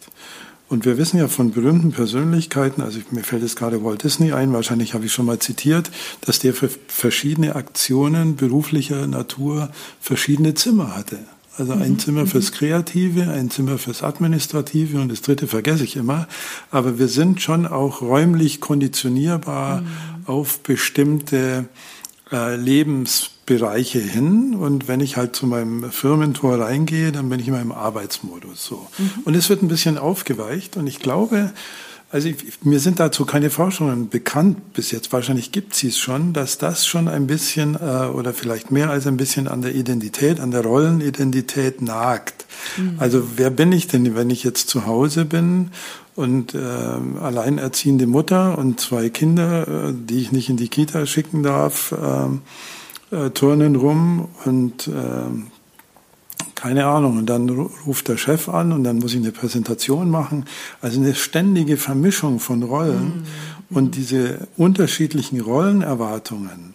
Und 0.69 0.87
wir 0.87 0.97
wissen 0.97 1.19
ja 1.19 1.29
von 1.29 1.51
berühmten 1.51 1.93
Persönlichkeiten, 1.93 2.81
also 2.81 2.99
mir 3.11 3.23
fällt 3.23 3.43
jetzt 3.43 3.57
gerade 3.57 3.85
Walt 3.85 4.03
Disney 4.03 4.33
ein, 4.33 4.53
wahrscheinlich 4.53 4.95
habe 4.95 5.05
ich 5.05 5.13
schon 5.13 5.27
mal 5.27 5.39
zitiert, 5.39 5.91
dass 6.23 6.39
der 6.39 6.55
für 6.55 6.71
verschiedene 6.89 7.55
Aktionen 7.55 8.37
beruflicher 8.37 9.07
Natur 9.07 9.71
verschiedene 10.01 10.55
Zimmer 10.55 10.97
hatte. 10.97 11.19
Also 11.57 11.73
ein 11.75 11.93
mhm. 11.93 11.99
Zimmer 11.99 12.27
fürs 12.27 12.51
mhm. 12.51 12.55
Kreative, 12.55 13.31
ein 13.31 13.51
Zimmer 13.51 13.79
fürs 13.79 14.03
Administrative 14.03 15.01
und 15.01 15.13
das 15.13 15.23
dritte 15.23 15.47
vergesse 15.47 15.85
ich 15.85 15.97
immer. 15.97 16.27
Aber 16.71 16.99
wir 16.99 17.09
sind 17.09 17.41
schon 17.43 17.67
auch 17.67 18.01
räumlich 18.01 18.61
konditionierbar 18.61 19.83
mhm. 19.83 19.87
auf 20.27 20.61
bestimmte 20.61 21.67
äh, 22.33 22.57
Lebensbereiche 23.47 23.99
hin. 23.99 24.55
Und 24.55 24.89
wenn 24.89 25.01
ich 25.01 25.17
halt 25.17 25.37
zu 25.37 25.47
meinem 25.47 25.91
Firmentor 25.91 26.61
reingehe, 26.61 27.13
dann 27.13 27.29
bin 27.29 27.41
ich 27.41 27.49
in 27.49 27.55
meinem 27.55 27.73
Arbeitsmodus 27.73 28.65
so. 28.65 28.87
Mhm. 28.99 29.11
Und 29.25 29.35
es 29.35 29.49
wird 29.49 29.63
ein 29.63 29.69
bisschen 29.69 29.99
aufgeweicht. 29.99 30.77
Und 30.77 30.87
ich 30.87 30.99
glaube, 30.99 31.53
also 32.11 32.29
ich, 32.29 32.65
mir 32.65 32.79
sind 32.79 33.01
dazu 33.01 33.25
keine 33.25 33.51
Forschungen 33.51 34.09
bekannt 34.09 34.73
bis 34.75 34.91
jetzt. 34.93 35.13
Wahrscheinlich 35.13 35.53
gibt 35.53 35.75
sie 35.75 35.89
es 35.89 35.99
schon, 35.99 36.33
dass 36.33 36.59
das 36.59 36.87
schon 36.87 37.09
ein 37.09 37.27
bisschen 37.27 37.75
äh, 37.75 38.07
oder 38.07 38.33
vielleicht 38.33 38.71
mehr 38.71 38.91
als 38.91 39.07
ein 39.07 39.17
bisschen 39.17 39.49
an 39.49 39.63
der 39.63 39.75
Identität, 39.75 40.41
an 40.41 40.51
der 40.51 40.63
Rollenidentität 40.63 41.83
nagt. 41.83 42.47
Mhm. 42.77 42.95
Also 42.99 43.23
wer 43.37 43.51
bin 43.51 43.73
ich 43.73 43.89
denn, 43.89 44.15
wenn 44.15 44.31
ich 44.31 44.45
jetzt 44.45 44.69
zu 44.69 44.87
Hause 44.87 45.25
bin 45.25 45.71
und 46.15 46.55
äh, 46.55 46.59
alleinerziehende 46.59 48.07
Mutter 48.07 48.57
und 48.59 48.79
zwei 48.79 49.09
Kinder, 49.11 49.89
äh, 49.89 49.93
die 49.93 50.21
ich 50.21 50.31
nicht 50.31 50.49
in 50.49 50.57
die 50.57 50.69
Kita 50.69 51.07
schicken 51.07 51.43
darf, 51.43 51.91
äh, 51.91 52.29
äh, 53.15 53.31
turnen 53.31 53.77
rum 53.77 54.29
und 54.45 54.89
äh, 54.89 54.93
keine 56.55 56.87
Ahnung. 56.87 57.19
Und 57.19 57.27
dann 57.27 57.49
ruft 57.49 58.09
der 58.09 58.17
Chef 58.17 58.49
an 58.49 58.73
und 58.73 58.85
dann 58.85 58.99
muss 58.99 59.13
ich 59.13 59.21
eine 59.21 59.33
Präsentation 59.33 60.11
machen. 60.11 60.47
Also 60.81 61.01
eine 61.01 61.15
ständige 61.15 61.77
Vermischung 61.77 62.41
von 62.41 62.63
Rollen. 62.63 63.25
Mhm. 63.71 63.77
Und 63.77 63.97
diese 63.97 64.49
unterschiedlichen 64.57 65.41
Rollenerwartungen, 65.41 66.75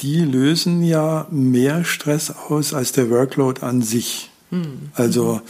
die 0.00 0.20
lösen 0.20 0.82
ja 0.82 1.26
mehr 1.30 1.84
Stress 1.84 2.30
aus 2.30 2.74
als 2.74 2.92
der 2.92 3.10
Workload 3.10 3.62
an 3.62 3.82
sich. 3.82 4.30
Mhm. 4.50 4.90
Also 4.94 5.40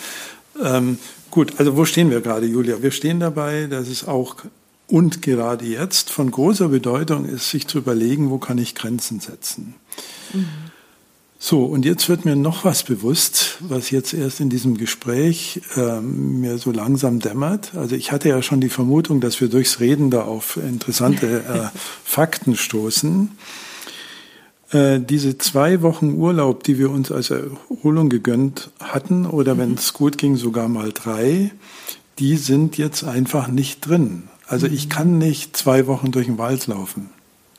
ähm, 0.63 0.99
gut, 1.31 1.55
also 1.59 1.77
wo 1.77 1.85
stehen 1.85 2.11
wir 2.11 2.21
gerade, 2.21 2.47
Julia? 2.47 2.83
Wir 2.83 2.91
stehen 2.91 3.21
dabei, 3.21 3.67
dass 3.67 3.89
es 3.89 4.07
auch 4.07 4.37
und 4.87 5.23
gerade 5.23 5.65
jetzt 5.65 6.11
von 6.11 6.31
großer 6.31 6.69
Bedeutung 6.69 7.25
ist, 7.25 7.51
sich 7.51 7.67
zu 7.67 7.79
überlegen, 7.79 8.31
wo 8.31 8.39
kann 8.39 8.59
ich 8.59 8.75
Grenzen 8.75 9.21
setzen. 9.21 9.75
Mhm. 10.33 10.47
So, 11.47 11.65
und 11.65 11.85
jetzt 11.85 12.09
wird 12.09 12.25
mir 12.25 12.37
noch 12.37 12.65
was 12.65 12.85
bewusst, 12.85 13.59
was 13.61 13.91
jetzt 13.91 14.15
erst 14.15 14.41
in 14.41 14.49
diesem 14.49 14.79
Gespräch 14.79 15.61
äh, 15.77 16.01
mir 16.01 16.57
so 16.57 16.71
langsam 16.71 17.21
dämmert. 17.21 17.75
Also 17.75 17.97
ich 17.97 18.13
hatte 18.13 18.31
ja 18.31 18.41
schon 18.41 18.63
die 18.63 18.71
Vermutung, 18.71 19.21
dass 19.21 19.39
wir 19.43 19.49
durchs 19.49 19.79
Reden 19.79 20.11
da 20.11 20.23
auf 20.23 20.57
interessante 20.57 21.45
äh, 21.75 21.79
Fakten 22.03 22.57
stoßen. 22.57 23.33
Äh, 24.71 25.01
diese 25.01 25.37
zwei 25.37 25.83
Wochen 25.83 26.15
Urlaub, 26.15 26.63
die 26.63 26.79
wir 26.79 26.91
uns 26.91 27.13
als 27.13 27.29
Erholung 27.29 28.09
gegönnt 28.09 28.71
hatten, 28.81 29.27
oder 29.27 29.55
mhm. 29.55 29.59
wenn 29.59 29.75
es 29.75 29.93
gut 29.93 30.17
ging, 30.17 30.37
sogar 30.37 30.69
mal 30.69 30.93
drei, 30.93 31.53
die 32.19 32.39
sind 32.39 32.79
jetzt 32.79 33.05
einfach 33.05 33.49
nicht 33.49 33.87
drin. 33.87 34.25
Also 34.47 34.67
ich 34.67 34.89
kann 34.89 35.19
nicht 35.19 35.57
zwei 35.57 35.87
Wochen 35.87 36.11
durch 36.11 36.25
den 36.25 36.39
Wald 36.39 36.67
laufen. 36.67 37.11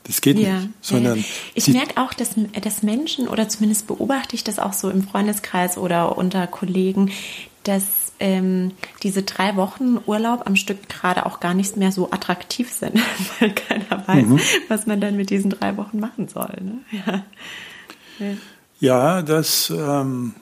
Das 0.06 0.20
geht 0.20 0.38
ja, 0.38 0.60
nicht. 0.60 0.68
Sondern 0.80 1.18
ja. 1.18 1.24
Ich 1.54 1.68
merke 1.68 2.00
auch, 2.00 2.14
dass, 2.14 2.30
dass 2.62 2.82
Menschen, 2.82 3.28
oder 3.28 3.48
zumindest 3.48 3.86
beobachte 3.86 4.36
ich 4.36 4.44
das 4.44 4.58
auch 4.58 4.72
so 4.72 4.90
im 4.90 5.02
Freundeskreis 5.02 5.78
oder 5.78 6.16
unter 6.16 6.46
Kollegen, 6.46 7.10
dass 7.64 8.12
ähm, 8.20 8.72
diese 9.02 9.22
drei 9.22 9.56
Wochen 9.56 9.98
Urlaub 10.06 10.46
am 10.46 10.56
Stück 10.56 10.88
gerade 10.88 11.26
auch 11.26 11.40
gar 11.40 11.54
nicht 11.54 11.76
mehr 11.76 11.92
so 11.92 12.10
attraktiv 12.10 12.70
sind, 12.70 12.98
weil 13.40 13.52
keiner 13.52 14.06
weiß, 14.06 14.26
mhm. 14.26 14.40
was 14.68 14.86
man 14.86 15.00
dann 15.00 15.16
mit 15.16 15.30
diesen 15.30 15.50
drei 15.50 15.76
Wochen 15.76 15.98
machen 15.98 16.28
soll. 16.28 16.54
Ne? 16.60 16.78
Ja. 17.04 17.22
ja. 18.80 19.22
das 19.22 19.70
ähm, 19.70 20.34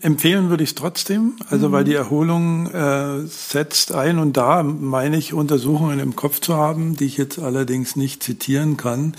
Empfehlen 0.00 0.50
würde 0.50 0.62
ich 0.62 0.70
es 0.70 0.74
trotzdem, 0.74 1.34
also 1.48 1.68
mhm. 1.68 1.72
weil 1.72 1.84
die 1.84 1.94
Erholung 1.94 2.66
äh, 2.70 3.26
setzt 3.26 3.92
ein 3.92 4.18
und 4.18 4.36
da 4.36 4.62
meine 4.62 5.16
ich 5.16 5.32
Untersuchungen 5.32 5.98
im 5.98 6.16
Kopf 6.16 6.40
zu 6.40 6.54
haben, 6.54 6.96
die 6.96 7.04
ich 7.04 7.16
jetzt 7.16 7.38
allerdings 7.38 7.96
nicht 7.96 8.22
zitieren 8.22 8.76
kann. 8.76 9.14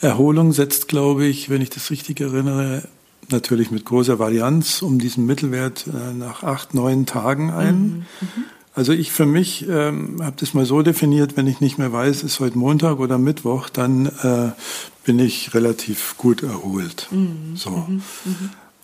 Erholung 0.00 0.52
setzt, 0.52 0.88
glaube 0.88 1.26
ich, 1.26 1.50
wenn 1.50 1.60
ich 1.60 1.70
das 1.70 1.90
richtig 1.90 2.20
erinnere, 2.20 2.82
natürlich 3.30 3.70
mit 3.70 3.84
großer 3.84 4.18
Varianz 4.18 4.82
um 4.82 4.98
diesen 4.98 5.26
Mittelwert 5.26 5.86
äh, 5.86 6.12
nach 6.14 6.42
acht, 6.42 6.74
neun 6.74 7.06
Tagen 7.06 7.50
ein. 7.50 7.74
Mhm. 7.74 7.94
Mhm. 8.20 8.44
Also 8.74 8.92
ich 8.92 9.10
für 9.10 9.26
mich 9.26 9.68
ähm, 9.68 10.22
habe 10.22 10.36
das 10.38 10.54
mal 10.54 10.64
so 10.64 10.82
definiert, 10.82 11.36
wenn 11.36 11.48
ich 11.48 11.60
nicht 11.60 11.78
mehr 11.78 11.92
weiß, 11.92 12.22
ist 12.22 12.38
heute 12.38 12.56
Montag 12.56 13.00
oder 13.00 13.18
Mittwoch, 13.18 13.68
dann 13.68 14.06
äh, 14.06 14.52
bin 15.04 15.18
ich 15.18 15.52
relativ 15.52 16.14
gut 16.16 16.44
erholt. 16.44 17.08
Mhm. 17.10 17.56
So. 17.56 17.88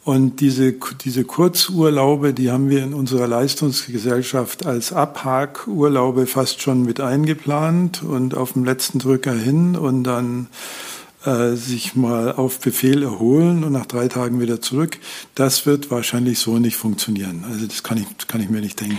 Und 0.04 0.40
diese, 0.40 0.74
diese 1.02 1.24
Kurzurlaube, 1.24 2.34
die 2.34 2.50
haben 2.50 2.68
wir 2.68 2.82
in 2.82 2.92
unserer 2.92 3.26
Leistungsgesellschaft 3.26 4.66
als 4.66 4.92
Abhakurlaube 4.92 6.26
fast 6.26 6.60
schon 6.60 6.82
mit 6.82 7.00
eingeplant 7.00 8.02
und 8.02 8.36
auf 8.36 8.52
dem 8.52 8.64
letzten 8.64 8.98
Drücker 8.98 9.32
hin 9.32 9.76
und 9.76 10.04
dann 10.04 10.48
äh, 11.24 11.54
sich 11.54 11.96
mal 11.96 12.32
auf 12.32 12.60
Befehl 12.60 13.02
erholen 13.02 13.64
und 13.64 13.72
nach 13.72 13.86
drei 13.86 14.08
Tagen 14.08 14.40
wieder 14.40 14.60
zurück. 14.60 14.98
Das 15.34 15.64
wird 15.64 15.90
wahrscheinlich 15.90 16.38
so 16.38 16.58
nicht 16.58 16.76
funktionieren. 16.76 17.46
Also 17.48 17.66
das 17.66 17.82
kann 17.82 17.96
ich, 17.96 18.28
kann 18.28 18.42
ich 18.42 18.50
mir 18.50 18.60
nicht 18.60 18.78
denken. 18.78 18.98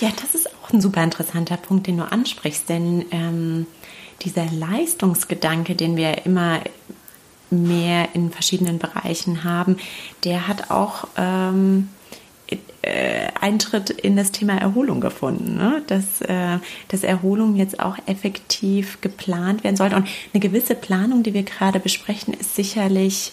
Ja, 0.00 0.10
das 0.20 0.36
ist 0.40 0.48
auch 0.62 0.72
ein 0.72 0.80
super 0.80 1.02
interessanter 1.02 1.56
Punkt, 1.56 1.88
den 1.88 1.96
du 1.96 2.04
ansprichst, 2.04 2.68
denn 2.68 3.06
ähm, 3.10 3.66
dieser 4.22 4.46
Leistungsgedanke, 4.52 5.74
den 5.74 5.96
wir 5.96 6.24
immer 6.24 6.60
mehr 7.62 8.08
in 8.14 8.30
verschiedenen 8.30 8.78
Bereichen 8.78 9.44
haben, 9.44 9.76
der 10.24 10.48
hat 10.48 10.70
auch 10.70 11.08
ähm, 11.16 11.88
äh, 12.84 13.28
Eintritt 13.40 13.90
in 13.90 14.16
das 14.16 14.30
Thema 14.30 14.58
Erholung 14.58 15.00
gefunden. 15.00 15.56
Ne? 15.56 15.82
Dass, 15.86 16.20
äh, 16.20 16.58
dass 16.88 17.02
Erholung 17.02 17.56
jetzt 17.56 17.80
auch 17.80 17.96
effektiv 18.06 19.00
geplant 19.00 19.64
werden 19.64 19.76
sollte. 19.76 19.96
Und 19.96 20.06
eine 20.32 20.40
gewisse 20.40 20.74
Planung, 20.74 21.22
die 21.22 21.32
wir 21.32 21.44
gerade 21.44 21.80
besprechen, 21.80 22.34
ist 22.34 22.54
sicherlich 22.54 23.32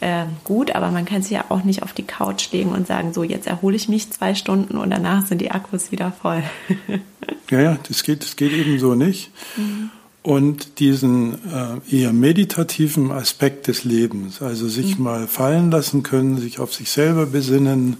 äh, 0.00 0.24
gut, 0.44 0.74
aber 0.74 0.90
man 0.90 1.04
kann 1.04 1.22
sich 1.22 1.32
ja 1.32 1.44
auch 1.48 1.64
nicht 1.64 1.82
auf 1.82 1.92
die 1.92 2.04
Couch 2.04 2.52
legen 2.52 2.70
und 2.70 2.86
sagen, 2.86 3.12
so 3.12 3.22
jetzt 3.22 3.46
erhole 3.46 3.76
ich 3.76 3.88
mich 3.88 4.10
zwei 4.10 4.34
Stunden 4.34 4.76
und 4.76 4.90
danach 4.90 5.26
sind 5.26 5.40
die 5.40 5.50
Akkus 5.50 5.92
wieder 5.92 6.12
voll. 6.12 6.42
ja, 7.50 7.60
ja, 7.60 7.78
das 7.88 8.02
geht, 8.02 8.22
das 8.22 8.36
geht 8.36 8.52
eben 8.52 8.78
so 8.78 8.94
nicht. 8.94 9.30
Mhm 9.56 9.90
und 10.22 10.78
diesen 10.78 11.34
äh, 11.34 11.96
eher 11.96 12.12
meditativen 12.12 13.10
Aspekt 13.10 13.66
des 13.66 13.84
Lebens, 13.84 14.40
also 14.40 14.68
sich 14.68 14.98
mhm. 14.98 15.04
mal 15.04 15.26
fallen 15.26 15.70
lassen 15.70 16.02
können, 16.02 16.38
sich 16.38 16.60
auf 16.60 16.72
sich 16.72 16.90
selber 16.90 17.26
besinnen, 17.26 17.96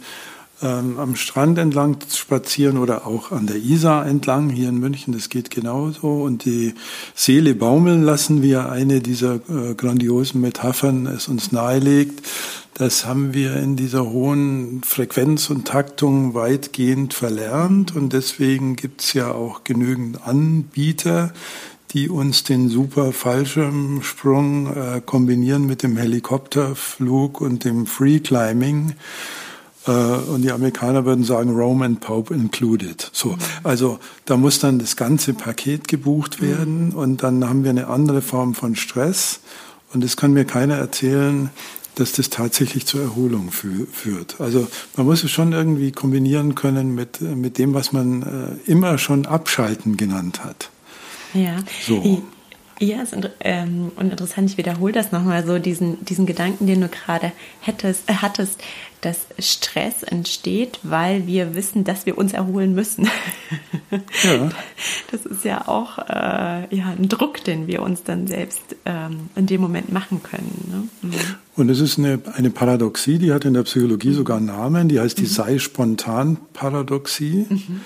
ähm, 0.62 0.98
am 0.98 1.16
Strand 1.16 1.58
entlang 1.58 1.96
spazieren 2.08 2.78
oder 2.78 3.06
auch 3.06 3.32
an 3.32 3.48
der 3.48 3.56
Isar 3.56 4.06
entlang 4.06 4.48
hier 4.48 4.68
in 4.68 4.78
München, 4.78 5.12
das 5.12 5.28
geht 5.28 5.50
genauso 5.50 6.22
und 6.22 6.44
die 6.44 6.74
Seele 7.14 7.56
baumeln 7.56 8.02
lassen, 8.02 8.42
wie 8.42 8.50
ja 8.50 8.68
eine 8.68 9.00
dieser 9.00 9.34
äh, 9.34 9.74
grandiosen 9.76 10.40
Metaphern 10.40 11.06
es 11.06 11.26
uns 11.26 11.50
nahelegt. 11.50 12.22
Das 12.74 13.04
haben 13.04 13.34
wir 13.34 13.56
in 13.56 13.76
dieser 13.76 14.08
hohen 14.08 14.82
Frequenz 14.82 15.50
und 15.50 15.66
Taktung 15.66 16.32
weitgehend 16.32 17.12
verlernt 17.12 17.94
und 17.94 18.12
deswegen 18.12 18.76
gibt's 18.76 19.12
ja 19.12 19.30
auch 19.32 19.64
genügend 19.64 20.26
Anbieter, 20.26 21.34
die 21.92 22.08
uns 22.08 22.44
den 22.44 22.68
super 22.68 23.12
Fallschirmsprung 23.12 24.66
äh, 24.74 25.02
kombinieren 25.04 25.66
mit 25.66 25.82
dem 25.82 25.96
Helikopterflug 25.96 27.40
und 27.40 27.64
dem 27.64 27.86
Free 27.86 28.20
Climbing. 28.20 28.94
Äh, 29.86 29.90
und 29.90 30.42
die 30.42 30.52
Amerikaner 30.52 31.04
würden 31.04 31.24
sagen 31.24 31.50
Rome 31.50 31.84
and 31.84 32.00
Pope 32.00 32.32
included. 32.34 33.10
So, 33.12 33.36
also 33.62 33.98
da 34.24 34.36
muss 34.36 34.58
dann 34.58 34.78
das 34.78 34.96
ganze 34.96 35.34
Paket 35.34 35.88
gebucht 35.88 36.40
werden 36.40 36.88
mhm. 36.88 36.94
und 36.94 37.22
dann 37.22 37.48
haben 37.48 37.64
wir 37.64 37.70
eine 37.70 37.88
andere 37.88 38.22
Form 38.22 38.54
von 38.54 38.76
Stress. 38.76 39.40
Und 39.92 40.02
es 40.02 40.16
kann 40.16 40.32
mir 40.32 40.46
keiner 40.46 40.76
erzählen, 40.76 41.50
dass 41.96 42.12
das 42.12 42.30
tatsächlich 42.30 42.86
zur 42.86 43.02
Erholung 43.02 43.50
fü 43.50 43.86
führt. 43.92 44.40
Also 44.40 44.66
man 44.96 45.04
muss 45.04 45.24
es 45.24 45.30
schon 45.30 45.52
irgendwie 45.52 45.92
kombinieren 45.92 46.54
können 46.54 46.94
mit, 46.94 47.20
mit 47.20 47.58
dem, 47.58 47.74
was 47.74 47.92
man 47.92 48.22
äh, 48.22 48.70
immer 48.70 48.96
schon 48.96 49.26
Abschalten 49.26 49.98
genannt 49.98 50.42
hat. 50.42 50.70
Ja. 51.34 51.56
So. 51.86 52.22
Ja, 52.82 53.00
ist 53.00 53.16
ähm, 53.40 53.90
und 53.94 54.10
interessant, 54.10 54.50
ich 54.50 54.58
wiederhole 54.58 54.92
das 54.92 55.12
nochmal 55.12 55.46
so, 55.46 55.60
diesen, 55.60 56.04
diesen 56.04 56.26
Gedanken, 56.26 56.66
den 56.66 56.80
du 56.80 56.88
gerade 56.88 57.30
hättest, 57.60 58.10
äh, 58.10 58.14
hattest, 58.14 58.60
dass 59.02 59.26
Stress 59.38 60.02
entsteht, 60.02 60.80
weil 60.82 61.28
wir 61.28 61.54
wissen, 61.54 61.84
dass 61.84 62.06
wir 62.06 62.18
uns 62.18 62.32
erholen 62.32 62.74
müssen. 62.74 63.08
Ja. 64.24 64.48
Das 65.10 65.26
ist 65.26 65.44
ja 65.44 65.68
auch 65.68 65.98
äh, 65.98 66.74
ja, 66.74 66.94
ein 66.96 67.10
Druck, 67.10 67.44
den 67.44 67.66
wir 67.66 67.82
uns 67.82 68.04
dann 68.04 68.26
selbst 68.26 68.74
ähm, 68.86 69.28
in 69.34 69.44
dem 69.44 69.60
Moment 69.60 69.92
machen 69.92 70.22
können. 70.22 70.64
Ne? 70.70 70.88
Mhm. 71.02 71.12
Und 71.56 71.68
es 71.68 71.80
ist 71.80 71.98
eine, 71.98 72.18
eine 72.34 72.48
Paradoxie, 72.48 73.18
die 73.18 73.34
hat 73.34 73.44
in 73.44 73.52
der 73.52 73.64
Psychologie 73.64 74.14
sogar 74.14 74.38
einen 74.38 74.46
Namen, 74.46 74.88
die 74.88 74.98
heißt 74.98 75.18
die 75.18 75.24
mhm. 75.24 75.26
Sei-Spontan-Paradoxie. 75.26 77.44
Mhm. 77.50 77.82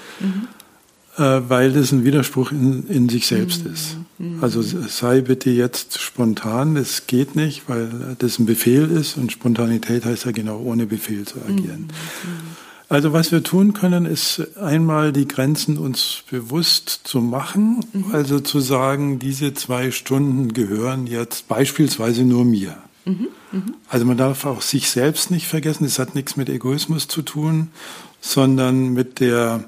Mhm. 1.16 1.24
Äh, 1.24 1.48
weil 1.48 1.72
das 1.72 1.92
ein 1.92 2.05
Widerspruch 2.05 2.52
in, 2.52 2.87
in 2.88 3.09
sich 3.09 3.26
selbst 3.26 3.64
mhm. 3.64 3.72
ist. 3.72 3.96
Mhm. 4.18 4.38
Also 4.42 4.62
sei 4.62 5.20
bitte 5.20 5.50
jetzt 5.50 6.00
spontan, 6.00 6.76
es 6.76 7.07
geht 7.07 7.37
nicht, 7.37 7.68
weil 7.68 8.16
das 8.18 8.38
ein 8.38 8.46
Befehl 8.46 8.90
ist 8.90 9.16
und 9.16 9.33
Spontanität 9.33 10.05
heißt 10.05 10.24
ja 10.26 10.33
genau 10.33 10.61
ohne 10.61 10.87
Befehl 10.87 11.24
zu 11.24 11.38
agieren. 11.40 11.88
Mhm. 11.88 12.57
Also 12.88 13.12
was 13.12 13.33
wir 13.33 13.42
tun 13.42 13.72
können, 13.72 14.07
ist 14.07 14.57
einmal 14.59 15.12
die 15.12 15.26
Grenzen 15.26 15.76
uns 15.76 16.22
bewusst 16.31 17.00
zu 17.05 17.20
machen, 17.20 17.85
mhm. 17.92 18.05
also 18.12 18.38
zu 18.38 18.61
sagen, 18.61 19.18
diese 19.18 19.55
zwei 19.55 19.90
Stunden 19.90 20.52
gehören 20.52 21.09
jetzt 21.09 21.48
beispielsweise 21.48 22.22
nur 22.22 22.44
mir. 22.44 22.76
Mhm. 23.05 23.29
Mhm. 23.50 23.74
Also 23.88 24.05
man 24.07 24.16
darf 24.16 24.44
auch 24.44 24.62
sich 24.62 24.88
selbst 24.90 25.33
nicht 25.33 25.48
vergessen, 25.48 25.85
das 25.85 25.98
hat 25.98 26.14
nichts 26.14 26.37
mit 26.37 26.48
Egoismus 26.48 27.09
zu 27.09 27.22
tun, 27.22 27.68
sondern 28.20 28.92
mit 28.92 29.18
der 29.18 29.64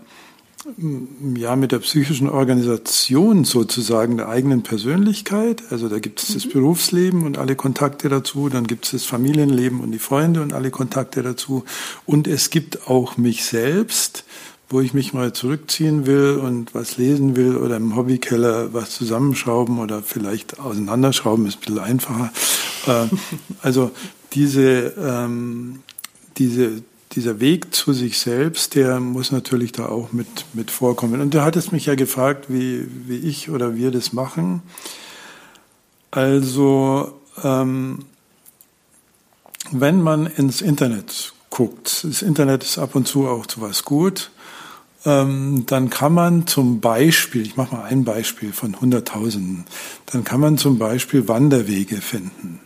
ja, 1.37 1.57
mit 1.57 1.73
der 1.73 1.79
psychischen 1.79 2.29
Organisation 2.29 3.45
sozusagen 3.45 4.17
der 4.19 4.29
eigenen 4.29 4.63
Persönlichkeit. 4.63 5.63
Also 5.71 5.89
da 5.89 5.99
gibt 5.99 6.23
es 6.23 6.35
das 6.35 6.47
mhm. 6.47 6.51
Berufsleben 6.51 7.25
und 7.25 7.39
alle 7.39 7.57
Kontakte 7.57 8.09
dazu, 8.09 8.49
dann 8.49 8.67
gibt 8.67 8.85
es 8.85 8.91
das 8.93 9.05
Familienleben 9.05 9.81
und 9.81 9.93
die 9.93 9.99
Freunde 9.99 10.43
und 10.43 10.53
alle 10.53 10.71
Kontakte 10.71 11.23
dazu. 11.23 11.65
Und 12.07 12.27
es 12.27 12.51
gibt 12.51 12.89
auch 12.89 13.17
mich 13.17 13.45
selbst, 13.45 14.25
wo 14.69 14.81
ich 14.81 14.93
mich 14.93 15.15
mal 15.15 15.33
zurückziehen 15.33 16.07
will 16.07 16.37
und 16.37 16.75
was 16.75 16.99
lesen 16.99 17.37
will 17.37 17.57
oder 17.57 17.77
im 17.77 17.97
Hobbykeller 17.97 18.75
was 18.75 18.91
zusammenschrauben 18.91 19.79
oder 19.79 20.03
vielleicht 20.03 20.61
auseinanderschrauben, 20.61 21.47
ist 21.47 21.57
ein 21.57 21.61
bisschen 21.61 21.79
einfacher. 21.79 22.33
Äh, 22.87 23.07
also 23.63 23.91
diese, 24.35 24.93
ähm, 24.99 25.81
diese 26.37 26.83
dieser 27.13 27.41
Weg 27.41 27.75
zu 27.75 27.93
sich 27.93 28.19
selbst, 28.19 28.75
der 28.75 29.01
muss 29.01 29.33
natürlich 29.33 29.73
da 29.73 29.87
auch 29.87 30.13
mit, 30.13 30.45
mit 30.53 30.71
vorkommen. 30.71 31.21
Und 31.21 31.35
du 31.35 31.43
hattest 31.43 31.73
mich 31.73 31.87
ja 31.87 31.95
gefragt, 31.95 32.47
wie, 32.49 32.87
wie 33.07 33.19
ich 33.19 33.51
oder 33.51 33.77
wir 33.77 33.91
das 33.91 34.13
machen. 34.13 34.63
Also, 36.11 37.13
ähm, 37.43 38.05
wenn 39.71 40.03
man 40.03 40.27
ins 40.27 40.61
Internet 40.61 41.33
guckt, 41.51 42.05
das 42.05 42.23
Internet 42.23 42.65
ist 42.65 42.79
ab 42.79 42.95
und 42.95 43.07
zu 43.07 43.27
auch 43.27 43.47
zu 43.47 43.61
was 43.61 43.85
gut, 43.85 44.31
ähm, 45.05 45.65
dann 45.67 45.91
kann 45.91 46.13
man 46.13 46.47
zum 46.47 46.81
Beispiel, 46.81 47.43
ich 47.43 47.57
mache 47.57 47.75
mal 47.75 47.85
ein 47.85 48.05
Beispiel 48.05 48.53
von 48.53 48.81
Hunderttausenden, 48.81 49.65
dann 50.07 50.25
kann 50.25 50.41
man 50.41 50.59
zum 50.59 50.79
Beispiel 50.79 51.29
Wanderwege 51.29 52.01
finden. 52.01 52.61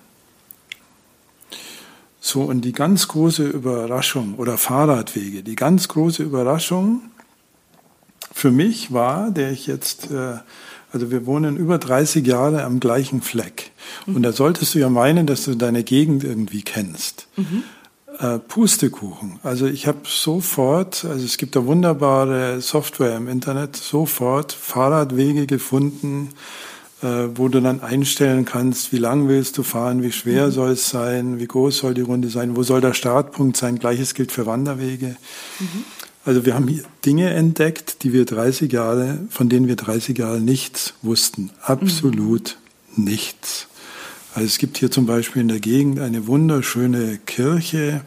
So, 2.24 2.42
und 2.42 2.60
die 2.60 2.70
ganz 2.70 3.08
große 3.08 3.44
Überraschung 3.44 4.36
oder 4.36 4.56
Fahrradwege, 4.56 5.42
die 5.42 5.56
ganz 5.56 5.88
große 5.88 6.22
Überraschung 6.22 7.00
für 8.32 8.52
mich 8.52 8.92
war, 8.92 9.32
der 9.32 9.50
ich 9.50 9.66
jetzt, 9.66 10.08
äh, 10.12 10.36
also 10.92 11.10
wir 11.10 11.26
wohnen 11.26 11.56
über 11.56 11.78
30 11.78 12.24
Jahre 12.24 12.62
am 12.62 12.78
gleichen 12.78 13.22
Fleck. 13.22 13.72
Mhm. 14.06 14.16
Und 14.16 14.22
da 14.22 14.30
solltest 14.30 14.72
du 14.76 14.78
ja 14.78 14.88
meinen, 14.88 15.26
dass 15.26 15.44
du 15.46 15.56
deine 15.56 15.82
Gegend 15.82 16.22
irgendwie 16.22 16.62
kennst. 16.62 17.26
Mhm. 17.36 17.64
äh, 18.20 18.38
Pustekuchen. 18.38 19.40
Also 19.42 19.66
ich 19.66 19.88
habe 19.88 20.02
sofort, 20.04 21.04
also 21.04 21.24
es 21.24 21.38
gibt 21.38 21.56
da 21.56 21.66
wunderbare 21.66 22.60
Software 22.60 23.16
im 23.16 23.26
Internet, 23.26 23.74
sofort 23.74 24.52
Fahrradwege 24.52 25.48
gefunden, 25.48 26.28
wo 27.02 27.48
du 27.48 27.60
dann 27.60 27.80
einstellen 27.80 28.44
kannst, 28.44 28.92
wie 28.92 28.98
lang 28.98 29.28
willst 29.28 29.58
du 29.58 29.62
fahren, 29.62 30.02
wie 30.02 30.12
schwer 30.12 30.46
mhm. 30.46 30.52
soll 30.52 30.70
es 30.70 30.88
sein, 30.88 31.40
wie 31.40 31.46
groß 31.46 31.78
soll 31.78 31.94
die 31.94 32.02
Runde 32.02 32.28
sein, 32.28 32.56
wo 32.56 32.62
soll 32.62 32.80
der 32.80 32.94
Startpunkt 32.94 33.56
sein. 33.56 33.78
Gleiches 33.78 34.14
gilt 34.14 34.30
für 34.30 34.46
Wanderwege. 34.46 35.16
Mhm. 35.58 35.84
Also 36.24 36.46
wir 36.46 36.54
haben 36.54 36.68
hier 36.68 36.84
Dinge 37.04 37.30
entdeckt, 37.30 38.04
die 38.04 38.12
wir 38.12 38.24
30 38.24 38.72
Jahre, 38.72 39.18
von 39.28 39.48
denen 39.48 39.66
wir 39.66 39.74
30 39.74 40.16
Jahre 40.16 40.40
nichts 40.40 40.94
wussten. 41.02 41.50
Absolut 41.62 42.56
mhm. 42.94 43.04
nichts. 43.04 43.66
Also 44.34 44.46
es 44.46 44.58
gibt 44.58 44.78
hier 44.78 44.90
zum 44.90 45.04
Beispiel 45.04 45.42
in 45.42 45.48
der 45.48 45.60
Gegend 45.60 45.98
eine 45.98 46.26
wunderschöne 46.26 47.18
Kirche, 47.26 48.02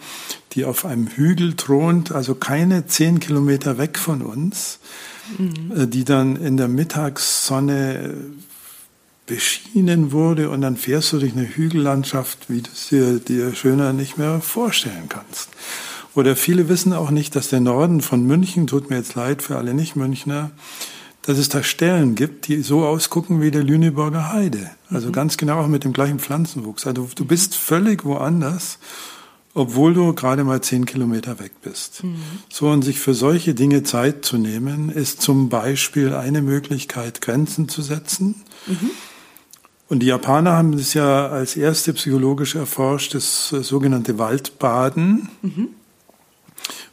die 0.53 0.65
auf 0.65 0.85
einem 0.85 1.07
Hügel 1.07 1.55
thront, 1.55 2.13
also 2.13 2.33
keine 2.33 2.87
zehn 2.87 3.19
Kilometer 3.19 3.77
weg 3.77 3.99
von 3.99 4.21
uns, 4.21 4.79
mhm. 5.37 5.89
die 5.91 6.05
dann 6.05 6.37
in 6.37 6.55
der 6.55 6.69
Mittagssonne 6.69 8.15
beschienen 9.25 10.11
wurde 10.11 10.49
und 10.49 10.61
dann 10.61 10.77
fährst 10.77 11.11
du 11.13 11.19
durch 11.19 11.33
eine 11.33 11.47
Hügellandschaft, 11.47 12.49
wie 12.49 12.61
du 12.61 12.69
es 12.71 12.89
dir, 12.89 13.19
dir 13.19 13.55
schöner 13.55 13.93
nicht 13.93 14.17
mehr 14.17 14.39
vorstellen 14.41 15.09
kannst. 15.09 15.49
Oder 16.13 16.35
viele 16.35 16.69
wissen 16.69 16.93
auch 16.93 17.11
nicht, 17.11 17.35
dass 17.35 17.49
der 17.49 17.59
Norden 17.59 18.01
von 18.01 18.25
München, 18.25 18.67
tut 18.67 18.89
mir 18.89 18.97
jetzt 18.97 19.15
leid 19.15 19.41
für 19.41 19.57
alle 19.57 19.73
Nicht-Münchner, 19.73 20.51
dass 21.23 21.37
es 21.37 21.49
da 21.49 21.63
Stellen 21.63 22.15
gibt, 22.15 22.47
die 22.47 22.61
so 22.61 22.85
ausgucken 22.85 23.41
wie 23.41 23.51
der 23.51 23.63
Lüneburger 23.63 24.31
Heide. 24.31 24.69
Also 24.89 25.07
mhm. 25.07 25.11
ganz 25.11 25.37
genau 25.37 25.59
auch 25.59 25.67
mit 25.67 25.83
dem 25.83 25.91
gleichen 25.91 26.19
Pflanzenwuchs. 26.19 26.85
Also 26.85 27.09
du 27.15 27.25
bist 27.25 27.55
völlig 27.55 28.05
woanders, 28.05 28.77
obwohl 29.55 29.93
du 29.93 30.13
gerade 30.13 30.43
mal 30.43 30.61
zehn 30.61 30.85
Kilometer 30.85 31.39
weg 31.39 31.53
bist. 31.63 32.03
Mhm. 32.03 32.17
So, 32.49 32.69
und 32.69 32.83
sich 32.83 32.99
für 32.99 33.13
solche 33.13 33.55
Dinge 33.55 33.83
Zeit 33.83 34.23
zu 34.23 34.37
nehmen, 34.37 34.89
ist 34.89 35.21
zum 35.21 35.49
Beispiel 35.49 36.13
eine 36.13 36.41
Möglichkeit, 36.41 37.21
Grenzen 37.21 37.67
zu 37.67 37.81
setzen. 37.81 38.35
Mhm. 38.67 38.91
Und 39.87 39.99
die 39.99 40.07
Japaner 40.07 40.53
haben 40.53 40.73
es 40.73 40.93
ja 40.93 41.27
als 41.27 41.55
erste 41.55 41.93
psychologisch 41.93 42.55
erforscht, 42.55 43.13
das 43.13 43.49
sogenannte 43.49 44.17
Waldbaden. 44.17 45.29
Mhm 45.41 45.69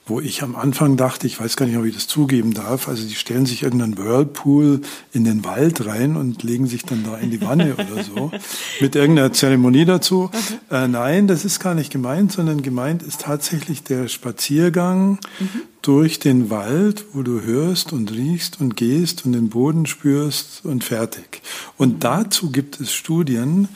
wo 0.04 0.20
ich 0.20 0.42
am 0.42 0.56
Anfang 0.56 0.96
dachte, 0.96 1.26
ich 1.28 1.40
weiß 1.40 1.56
gar 1.56 1.66
nicht, 1.66 1.76
ob 1.76 1.84
ich 1.84 1.94
das 1.94 2.08
zugeben 2.08 2.54
darf, 2.54 2.88
also 2.88 3.06
die 3.06 3.14
stellen 3.14 3.46
sich 3.46 3.62
irgendeinen 3.62 3.96
Whirlpool 3.96 4.80
in 5.12 5.24
den 5.24 5.44
Wald 5.44 5.86
rein 5.86 6.16
und 6.16 6.42
legen 6.42 6.66
sich 6.66 6.84
dann 6.84 7.04
da 7.04 7.16
in 7.18 7.30
die 7.30 7.40
Wanne 7.40 7.74
oder 7.78 8.02
so, 8.02 8.32
mit 8.80 8.96
irgendeiner 8.96 9.32
Zeremonie 9.32 9.84
dazu. 9.84 10.30
Äh, 10.70 10.88
nein, 10.88 11.28
das 11.28 11.44
ist 11.44 11.60
gar 11.60 11.74
nicht 11.74 11.92
gemeint, 11.92 12.32
sondern 12.32 12.62
gemeint 12.62 13.02
ist 13.02 13.20
tatsächlich 13.20 13.84
der 13.84 14.08
Spaziergang 14.08 15.20
mhm. 15.38 15.48
durch 15.82 16.18
den 16.18 16.50
Wald, 16.50 17.04
wo 17.12 17.22
du 17.22 17.42
hörst 17.42 17.92
und 17.92 18.10
riechst 18.10 18.60
und 18.60 18.76
gehst 18.76 19.24
und 19.24 19.32
den 19.32 19.50
Boden 19.50 19.86
spürst 19.86 20.64
und 20.64 20.82
fertig. 20.82 21.42
Und 21.76 21.94
mhm. 21.94 22.00
dazu 22.00 22.50
gibt 22.50 22.80
es 22.80 22.92
Studien, 22.92 23.68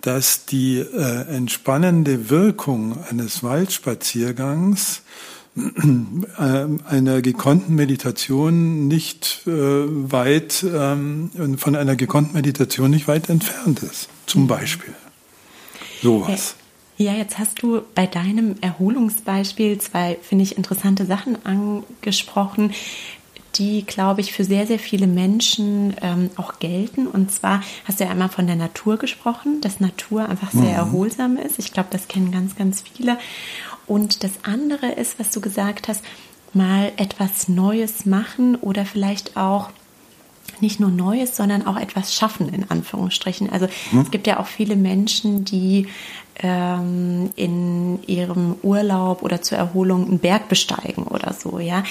dass 0.00 0.46
die 0.46 0.78
äh, 0.78 1.26
entspannende 1.28 2.30
Wirkung 2.30 2.96
eines 3.10 3.42
Waldspaziergangs 3.42 5.02
einer 6.36 7.22
gekonnten 7.22 7.74
Meditation 7.74 8.88
nicht 8.88 9.42
äh, 9.46 9.50
weit, 9.50 10.64
ähm, 10.64 11.30
von 11.56 11.74
einer 11.76 11.96
gekonnten 11.96 12.34
Meditation 12.34 12.90
nicht 12.90 13.08
weit 13.08 13.30
entfernt 13.30 13.82
ist. 13.82 14.08
Zum 14.26 14.42
mhm. 14.42 14.46
Beispiel. 14.48 14.94
Sowas. 16.02 16.56
Ja, 16.98 17.12
jetzt 17.12 17.38
hast 17.38 17.62
du 17.62 17.82
bei 17.94 18.06
deinem 18.06 18.56
Erholungsbeispiel 18.60 19.78
zwei, 19.78 20.18
finde 20.22 20.44
ich, 20.44 20.56
interessante 20.56 21.04
Sachen 21.04 21.36
angesprochen, 21.44 22.72
die, 23.58 23.84
glaube 23.84 24.20
ich, 24.20 24.32
für 24.32 24.44
sehr, 24.44 24.66
sehr 24.66 24.78
viele 24.78 25.06
Menschen 25.06 25.94
ähm, 26.02 26.30
auch 26.36 26.58
gelten. 26.58 27.06
Und 27.06 27.30
zwar 27.30 27.62
hast 27.84 28.00
du 28.00 28.04
ja 28.04 28.10
einmal 28.10 28.28
von 28.28 28.46
der 28.46 28.56
Natur 28.56 28.98
gesprochen, 28.98 29.60
dass 29.60 29.80
Natur 29.80 30.28
einfach 30.28 30.50
sehr 30.52 30.62
mhm. 30.62 30.68
erholsam 30.68 31.36
ist. 31.38 31.58
Ich 31.58 31.72
glaube, 31.72 31.88
das 31.90 32.08
kennen 32.08 32.32
ganz, 32.32 32.56
ganz 32.56 32.82
viele. 32.82 33.18
Und 33.86 34.24
das 34.24 34.32
andere 34.42 34.92
ist, 34.92 35.18
was 35.18 35.30
du 35.30 35.40
gesagt 35.40 35.88
hast, 35.88 36.02
mal 36.52 36.92
etwas 36.96 37.48
Neues 37.48 38.06
machen 38.06 38.56
oder 38.56 38.84
vielleicht 38.84 39.36
auch 39.36 39.70
nicht 40.60 40.80
nur 40.80 40.90
Neues, 40.90 41.36
sondern 41.36 41.66
auch 41.66 41.76
etwas 41.76 42.14
schaffen, 42.14 42.48
in 42.48 42.70
Anführungsstrichen. 42.70 43.50
Also 43.50 43.66
hm. 43.90 44.00
es 44.00 44.10
gibt 44.10 44.26
ja 44.26 44.40
auch 44.40 44.46
viele 44.46 44.76
Menschen, 44.76 45.44
die 45.44 45.88
ähm, 46.38 47.30
in 47.36 48.02
ihrem 48.06 48.56
Urlaub 48.62 49.22
oder 49.22 49.42
zur 49.42 49.58
Erholung 49.58 50.06
einen 50.06 50.18
Berg 50.18 50.48
besteigen 50.48 51.04
oder 51.04 51.32
so, 51.32 51.58
ja. 51.58 51.82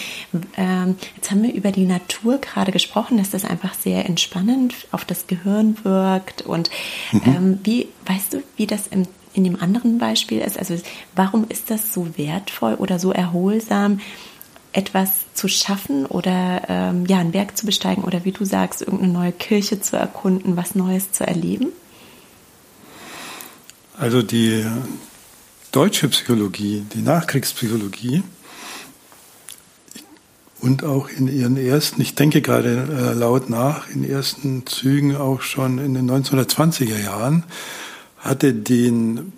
Ähm, 0.55 0.95
jetzt 1.15 1.31
haben 1.31 1.43
wir 1.43 1.53
über 1.53 1.71
die 1.71 1.85
Natur 1.85 2.37
gerade 2.37 2.71
gesprochen, 2.71 3.17
dass 3.17 3.31
das 3.31 3.45
einfach 3.45 3.73
sehr 3.73 4.05
entspannend 4.05 4.75
auf 4.91 5.05
das 5.05 5.27
Gehirn 5.27 5.77
wirkt. 5.83 6.43
Und 6.43 6.69
mhm. 7.11 7.21
ähm, 7.25 7.59
wie, 7.63 7.87
weißt 8.05 8.33
du, 8.33 8.43
wie 8.55 8.67
das 8.67 8.87
im 8.87 9.07
in 9.35 9.43
dem 9.43 9.61
anderen 9.61 9.97
Beispiel 9.97 10.39
ist. 10.39 10.57
Also 10.57 10.75
warum 11.15 11.45
ist 11.49 11.69
das 11.69 11.93
so 11.93 12.17
wertvoll 12.17 12.75
oder 12.75 12.99
so 12.99 13.11
erholsam, 13.11 13.99
etwas 14.71 15.33
zu 15.33 15.47
schaffen 15.47 16.05
oder 16.05 16.63
ähm, 16.67 17.05
ja, 17.05 17.19
ein 17.19 17.31
Berg 17.31 17.57
zu 17.57 17.65
besteigen 17.65 18.03
oder 18.03 18.25
wie 18.25 18.31
du 18.31 18.43
sagst, 18.45 18.81
irgendeine 18.81 19.13
neue 19.13 19.31
Kirche 19.31 19.79
zu 19.79 19.95
erkunden, 19.95 20.57
was 20.57 20.75
Neues 20.75 21.11
zu 21.11 21.25
erleben? 21.25 21.67
Also 23.97 24.21
die 24.21 24.65
deutsche 25.71 26.09
Psychologie, 26.09 26.85
die 26.93 27.01
Nachkriegspsychologie 27.01 28.23
und 30.59 30.83
auch 30.83 31.09
in 31.09 31.27
ihren 31.27 31.57
ersten, 31.57 32.01
ich 32.01 32.15
denke 32.15 32.41
gerade 32.41 32.87
äh, 32.91 33.13
laut 33.13 33.49
nach, 33.49 33.89
in 33.89 34.03
ersten 34.03 34.65
Zügen 34.65 35.15
auch 35.15 35.41
schon 35.41 35.77
in 35.77 35.93
den 35.93 36.09
1920er 36.09 37.01
Jahren, 37.01 37.43
hatte 38.25 38.53
den 38.53 39.31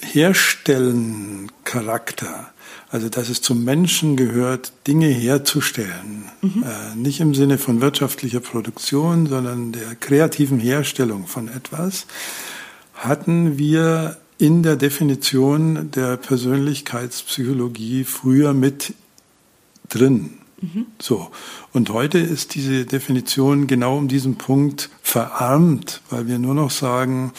Herstellen-Charakter. 0.00 2.50
Also, 2.90 3.08
dass 3.08 3.30
es 3.30 3.40
zum 3.42 3.64
Menschen 3.64 4.16
gehört, 4.16 4.72
Dinge 4.86 5.08
herzustellen. 5.08 6.30
Mhm. 6.42 6.62
Äh, 6.62 6.94
nicht 6.94 7.18
im 7.18 7.34
Sinne 7.34 7.58
von 7.58 7.80
wirtschaftlicher 7.80 8.38
Produktion, 8.38 9.26
sondern 9.26 9.72
der 9.72 9.96
kreativen 9.96 10.60
Herstellung 10.60 11.26
von 11.26 11.48
etwas, 11.48 12.06
hatten 12.92 13.58
wir 13.58 14.18
in 14.38 14.62
der 14.62 14.76
Definition 14.76 15.90
der 15.90 16.16
Persönlichkeitspsychologie 16.18 18.04
früher 18.04 18.54
mit 18.54 18.94
drin. 19.88 20.34
Mhm. 20.60 20.86
So. 21.00 21.32
Und 21.72 21.90
heute 21.90 22.18
ist 22.18 22.54
diese 22.54 22.84
Definition 22.84 23.66
genau 23.66 23.98
um 23.98 24.06
diesen 24.08 24.36
Punkt 24.36 24.90
verarmt, 25.02 26.00
weil 26.10 26.28
wir 26.28 26.38
nur 26.38 26.54
noch 26.54 26.70
sagen, 26.70 27.32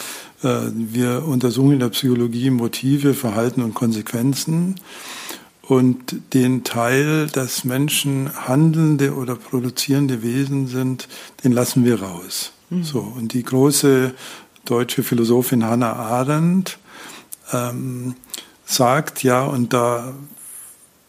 wir 0.74 1.24
untersuchen 1.26 1.72
in 1.72 1.80
der 1.80 1.88
Psychologie 1.90 2.50
Motive, 2.50 3.14
Verhalten 3.14 3.62
und 3.62 3.74
Konsequenzen. 3.74 4.76
Und 5.62 6.16
den 6.32 6.62
Teil, 6.62 7.26
dass 7.26 7.64
Menschen 7.64 8.30
handelnde 8.46 9.14
oder 9.14 9.34
produzierende 9.34 10.22
Wesen 10.22 10.68
sind, 10.68 11.08
den 11.42 11.50
lassen 11.50 11.84
wir 11.84 12.02
raus. 12.02 12.52
Mhm. 12.70 12.84
So. 12.84 13.00
Und 13.00 13.32
die 13.32 13.42
große 13.42 14.14
deutsche 14.64 15.02
Philosophin 15.02 15.64
Hannah 15.64 15.94
Arendt 15.94 16.78
ähm, 17.52 18.14
sagt 18.64 19.22
ja, 19.22 19.44
und 19.44 19.72
da 19.72 20.12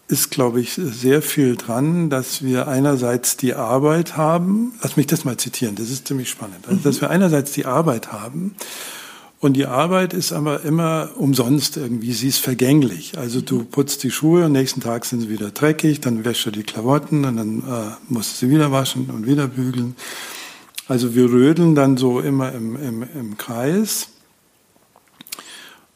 ist, 0.07 0.31
glaube 0.31 0.61
ich, 0.61 0.73
sehr 0.73 1.21
viel 1.21 1.57
dran, 1.57 2.09
dass 2.09 2.41
wir 2.41 2.67
einerseits 2.67 3.35
die 3.35 3.55
Arbeit 3.55 4.15
haben, 4.15 4.73
lass 4.81 4.95
mich 4.95 5.07
das 5.07 5.25
mal 5.25 5.37
zitieren, 5.37 5.75
das 5.75 5.89
ist 5.89 6.07
ziemlich 6.07 6.29
spannend, 6.29 6.67
also, 6.67 6.79
dass 6.81 7.01
wir 7.01 7.09
einerseits 7.09 7.51
die 7.51 7.65
Arbeit 7.65 8.13
haben 8.13 8.55
und 9.39 9.53
die 9.53 9.67
Arbeit 9.67 10.13
ist 10.13 10.33
aber 10.33 10.63
immer 10.63 11.11
umsonst 11.15 11.77
irgendwie, 11.77 12.11
sie 12.13 12.29
ist 12.29 12.39
vergänglich. 12.39 13.17
Also 13.17 13.41
du 13.41 13.63
putzt 13.63 14.03
die 14.03 14.09
Schuhe, 14.09 14.45
am 14.45 14.51
nächsten 14.51 14.81
Tag 14.81 15.05
sind 15.05 15.21
sie 15.21 15.29
wieder 15.29 15.51
dreckig, 15.51 16.01
dann 16.01 16.25
wäschst 16.25 16.47
du 16.47 16.51
die 16.51 16.63
Klamotten 16.63 17.23
und 17.23 17.37
dann 17.37 17.59
äh, 17.59 17.95
musst 18.09 18.41
du 18.41 18.47
sie 18.47 18.51
wieder 18.51 18.71
waschen 18.71 19.11
und 19.11 19.27
wieder 19.27 19.47
bügeln. 19.47 19.95
Also 20.87 21.13
wir 21.13 21.31
rödeln 21.31 21.75
dann 21.75 21.97
so 21.97 22.19
immer 22.19 22.51
im, 22.51 22.75
im, 22.77 23.03
im 23.03 23.37
Kreis 23.37 24.09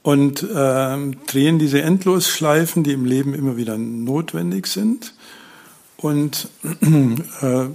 und 0.03 0.43
äh, 0.43 0.97
drehen 1.27 1.57
diese 1.57 1.81
Endlosschleifen, 1.81 2.83
die 2.83 2.91
im 2.91 3.05
Leben 3.05 3.33
immer 3.33 3.57
wieder 3.57 3.77
notwendig 3.77 4.67
sind. 4.67 5.13
Und 5.97 6.47
äh, 7.41 7.67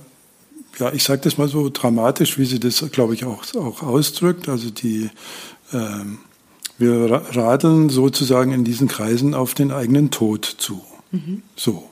ja, 0.79 0.92
ich 0.92 1.05
sage 1.05 1.22
das 1.22 1.38
mal 1.38 1.48
so 1.48 1.70
dramatisch, 1.70 2.38
wie 2.38 2.44
sie 2.44 2.61
das, 2.61 2.85
glaube 2.92 3.14
ich, 3.14 3.24
auch, 3.24 3.42
auch 3.55 3.83
ausdrückt. 3.83 4.48
Also 4.48 4.70
die, 4.70 5.11
wir 6.79 7.22
radeln 7.35 7.88
sozusagen 7.88 8.52
in 8.52 8.64
diesen 8.64 8.88
Kreisen 8.88 9.35
auf 9.35 9.55
den 9.55 9.72
eigenen 9.72 10.11
Tod 10.11 10.44
zu. 10.44 10.83
Mhm. 11.11 11.42
So. 11.57 11.88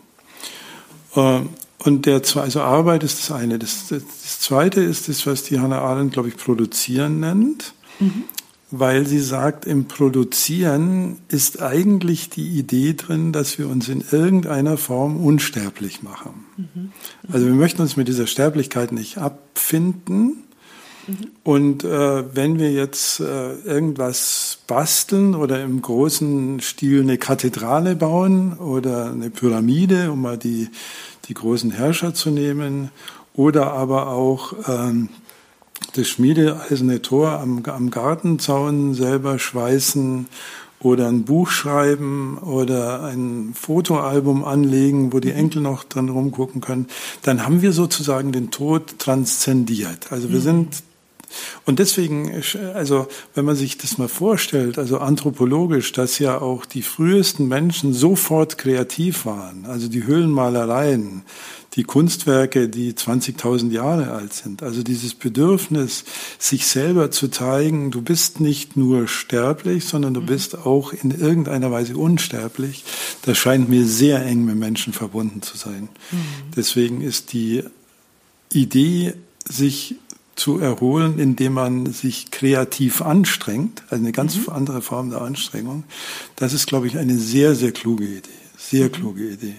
Äh, 1.17 1.41
und 1.79 2.07
der, 2.07 2.23
also 2.37 2.61
Arbeit 2.63 3.03
ist 3.03 3.19
das 3.19 3.31
eine. 3.31 3.59
Das, 3.59 3.89
das, 3.89 4.03
das 4.03 4.41
zweite 4.41 4.81
ist 4.81 5.09
das, 5.09 5.27
was 5.27 5.43
die 5.43 5.61
Hannah 5.61 5.81
Arendt, 5.81 6.15
glaube 6.15 6.29
ich, 6.29 6.37
produzieren 6.37 7.21
nennt. 7.21 7.75
Mhm 8.01 8.25
weil 8.79 9.07
sie 9.07 9.21
sagt, 9.21 9.67
im 9.67 9.87
Produzieren 9.87 11.19
ist 11.29 11.63
eigentlich 11.63 12.31
die 12.31 12.59
Idee 12.59 12.95
drin, 12.95 13.33
dass 13.33 13.59
wir 13.59 13.69
uns 13.69 13.89
in 13.89 14.03
irgendeiner 14.11 14.77
Form 14.77 15.25
unsterblich 15.25 16.03
machen. 16.03 16.45
Mhm. 16.57 16.93
Also 17.33 17.47
wir 17.47 17.55
möchten 17.55 17.83
uns 17.83 17.97
mit 17.97 18.09
dieser 18.09 18.27
Sterblichkeit 18.27 18.91
nicht 18.91 19.19
abfinden. 19.19 20.44
Mhm. 21.07 21.31
Und 21.43 21.85
äh, 21.85 22.35
wenn 22.35 22.59
wir 22.59 22.73
jetzt 22.73 23.21
äh, 23.21 23.55
irgendwas 23.65 24.59
basteln 24.67 25.35
oder 25.35 25.63
im 25.63 25.83
großen 25.83 26.61
Stil 26.61 27.03
eine 27.03 27.19
Kathedrale 27.19 27.97
bauen 27.97 28.55
oder 28.55 29.11
eine 29.11 29.31
Pyramide, 29.31 30.11
um 30.11 30.23
mal 30.23 30.39
die, 30.39 30.69
die 31.29 31.35
großen 31.35 31.71
Herrscher 31.71 32.15
zu 32.15 32.31
nehmen, 32.31 32.91
oder 33.35 33.73
aber 33.73 34.09
auch 34.09 34.55
ähm, 34.69 35.09
das 35.95 36.09
schmiedeeiserne 36.09 37.03
Tor 37.03 37.33
am, 37.33 37.63
am 37.67 37.91
Gartenzaun 37.91 38.95
selber 38.95 39.39
schweißen 39.39 40.27
oder 40.81 41.09
ein 41.09 41.25
Buch 41.25 41.49
schreiben 41.49 42.39
oder 42.39 43.03
ein 43.05 43.55
Fotoalbum 43.55 44.45
anlegen, 44.45 45.13
wo 45.13 45.21
die. 45.21 45.33
Enkel 45.33 45.63
noch 45.63 45.83
dran 45.85 46.09
rumgucken 46.09 46.61
können, 46.61 46.87
dann 47.23 47.45
haben 47.45 47.63
wir 47.63 47.73
sozusagen 47.73 48.31
den 48.31 48.51
Tod 48.51 48.99
transzendiert. 48.99 50.13
Also 50.13 50.29
wir 50.31 50.39
mhm. 50.39 50.43
sind 50.43 50.83
und 51.67 51.79
deswegen, 51.79 52.43
also 52.75 53.07
wenn 53.35 53.45
man 53.45 53.57
sich 53.57 53.79
das 53.79 53.99
mal 53.99 54.09
vorstellt, 54.09 54.79
also 54.79 54.99
anthropologisch, 54.99 55.93
dass 55.93 56.19
ja 56.19 56.41
auch 56.41 56.67
die 56.67 56.83
frühesten 56.83 57.49
Menschen 57.49 57.93
sofort 57.93 58.59
kreativ 58.59 59.27
waren, 59.27 59.67
also 59.67 59.89
die 59.89 60.05
Höhlenmalereien, 60.05 61.23
die 61.77 61.83
Kunstwerke, 61.83 62.69
die 62.69 62.93
20.000 62.93 63.71
Jahre 63.73 64.13
alt 64.13 64.33
sind. 64.33 64.63
Also 64.63 64.83
dieses 64.83 65.15
Bedürfnis, 65.15 66.05
sich 66.39 66.67
selber 66.67 67.11
zu 67.11 67.29
zeigen, 67.29 67.91
du 67.91 68.01
bist 68.01 68.41
nicht 68.41 68.77
nur 68.77 69.09
sterblich, 69.09 69.85
sondern 69.85 70.15
du 70.15 70.21
mhm. 70.21 70.27
bist 70.27 70.57
auch 70.67 70.93
in 70.93 71.11
irgendeiner 71.11 71.71
Weise 71.71 71.97
unsterblich, 71.97 72.85
das 73.23 73.39
scheint 73.39 73.69
mir 73.69 73.87
sehr 73.87 74.25
eng 74.25 74.45
mit 74.45 74.57
Menschen 74.57 74.93
verbunden 74.93 75.43
zu 75.43 75.57
sein. 75.57 75.89
Mhm. 76.13 76.19
Deswegen 76.57 77.01
ist 77.01 77.33
die 77.33 77.65
Idee, 78.53 79.15
sich 79.47 79.97
zu 80.37 80.59
erholen, 80.59 81.19
indem 81.19 81.55
man 81.55 81.87
sich 81.93 82.31
kreativ 82.31 83.03
anstrengt, 83.03 83.83
also 83.89 84.03
eine 84.03 84.13
ganz 84.13 84.37
mhm. 84.37 84.53
andere 84.53 84.83
Form 84.83 85.11
der 85.11 85.23
Anstrengung, 85.23 85.85
das 86.37 86.53
ist, 86.53 86.67
glaube 86.67 86.87
ich, 86.87 86.99
eine 86.99 87.19
sehr, 87.19 87.55
sehr 87.55 87.73
kluge 87.73 88.05
Idee. 88.05 88.31
Sehr 88.57 88.87
mhm. 88.87 88.93
kluge 88.93 89.29
Idee. 89.29 89.55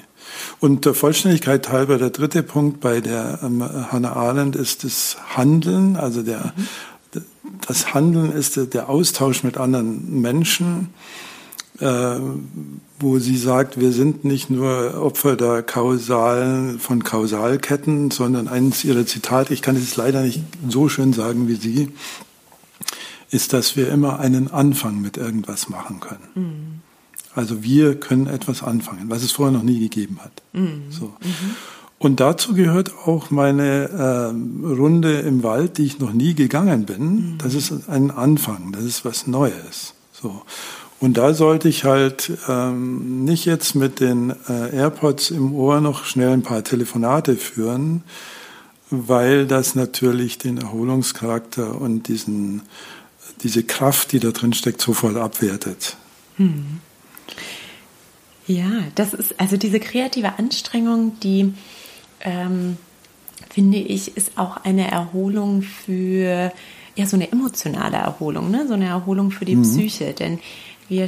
Und 0.60 0.86
der 0.86 0.94
Vollständigkeit 0.94 1.70
halber, 1.70 1.98
der 1.98 2.10
dritte 2.10 2.44
Punkt 2.44 2.80
bei 2.80 3.00
der 3.00 3.40
ähm, 3.44 3.64
Hannah 3.64 4.14
Arendt 4.14 4.56
ist 4.56 4.84
das 4.84 5.18
Handeln, 5.36 5.96
also 5.96 6.24
der, 6.24 6.54
mhm. 6.56 7.22
das 7.68 7.94
Handeln 7.94 8.32
ist 8.32 8.58
der, 8.58 8.66
der 8.66 8.90
Austausch 8.90 9.44
mit 9.44 9.58
anderen 9.58 10.22
Menschen, 10.22 10.90
wo 11.78 13.20
sie 13.20 13.38
sagt, 13.38 13.80
wir 13.80 13.92
sind 13.92 14.24
nicht 14.24 14.50
nur 14.50 15.02
Opfer 15.02 15.36
der 15.36 15.62
kausalen, 15.62 16.80
von 16.80 17.04
Kausalketten, 17.04 18.12
sondern 18.12 18.48
eines 18.48 18.84
ihrer 18.86 19.06
Zitate, 19.06 19.54
ich 19.54 19.62
kann 19.62 19.76
es 19.76 19.96
leider 19.98 20.22
nicht 20.22 20.42
so 20.70 20.88
schön 20.88 21.12
sagen 21.12 21.48
wie 21.48 21.56
sie, 21.56 21.90
ist, 23.30 23.54
dass 23.54 23.76
wir 23.76 23.90
immer 23.90 24.20
einen 24.20 24.52
Anfang 24.52 25.02
mit 25.02 25.18
irgendwas 25.18 25.68
machen 25.70 26.00
können. 26.00 26.30
Mhm. 26.36 26.82
Also 27.34 27.64
wir 27.64 28.00
können 28.00 28.28
etwas 28.28 28.64
anfangen, 28.64 29.10
was 29.10 29.24
es 29.24 29.34
vorher 29.34 29.52
noch 29.52 29.64
nie 29.64 29.80
gegeben 29.80 30.20
hat. 30.24 30.42
Mhm. 30.54 30.84
So. 30.90 31.08
Mhm. 31.08 31.56
Und 31.98 32.20
dazu 32.20 32.54
gehört 32.54 32.94
auch 33.06 33.32
meine 33.32 33.90
äh, 33.90 34.66
Runde 34.66 35.20
im 35.20 35.44
Wald, 35.44 35.78
die 35.78 35.86
ich 35.86 36.00
noch 36.00 36.14
nie 36.14 36.34
gegangen 36.34 36.86
bin. 36.86 37.04
Mhm. 37.04 37.38
Das 37.40 37.54
ist 37.54 37.90
ein 37.90 38.12
Anfang, 38.12 38.72
das 38.72 38.84
ist 38.84 39.04
was 39.04 39.28
Neues. 39.28 39.94
So. 40.14 40.44
Und 41.00 41.18
da 41.18 41.34
sollte 41.34 41.68
ich 41.68 41.84
halt 41.84 42.32
ähm, 42.48 43.26
nicht 43.26 43.46
jetzt 43.46 43.76
mit 43.76 44.00
den 44.00 44.34
äh, 44.48 44.76
AirPods 44.76 45.32
im 45.32 45.54
Ohr 45.54 45.82
noch 45.82 46.06
schnell 46.06 46.30
ein 46.30 46.42
paar 46.42 46.64
Telefonate 46.64 47.36
führen, 47.36 48.04
weil 48.90 49.46
das 49.46 49.76
natürlich 49.76 50.38
den 50.38 50.58
Erholungscharakter 50.58 51.80
und 51.80 52.08
diesen, 52.08 52.62
diese 53.44 53.64
Kraft, 53.64 54.14
die 54.14 54.20
da 54.20 54.32
drin 54.32 54.54
steckt, 54.54 54.82
sofort 54.82 55.18
abwertet. 55.18 55.98
Hm. 56.38 56.80
Ja, 58.48 58.70
das 58.96 59.14
ist 59.14 59.40
also 59.40 59.58
diese 59.58 59.80
kreative 59.80 60.38
Anstrengung, 60.38 61.20
die 61.20 61.54
ähm, 62.22 62.78
finde 63.50 63.78
ich, 63.78 64.16
ist 64.16 64.38
auch 64.38 64.58
eine 64.58 64.90
Erholung 64.90 65.62
für 65.62 66.52
ja 66.96 67.06
so 67.06 67.18
eine 67.18 67.32
emotionale 67.32 67.98
Erholung, 67.98 68.52
ne? 68.52 68.68
so 68.68 68.74
eine 68.74 68.88
Erholung 68.88 69.32
für 69.32 69.46
die 69.46 69.56
mhm. 69.56 69.64
Psyche, 69.64 70.14
denn 70.14 70.40
wir 70.88 71.08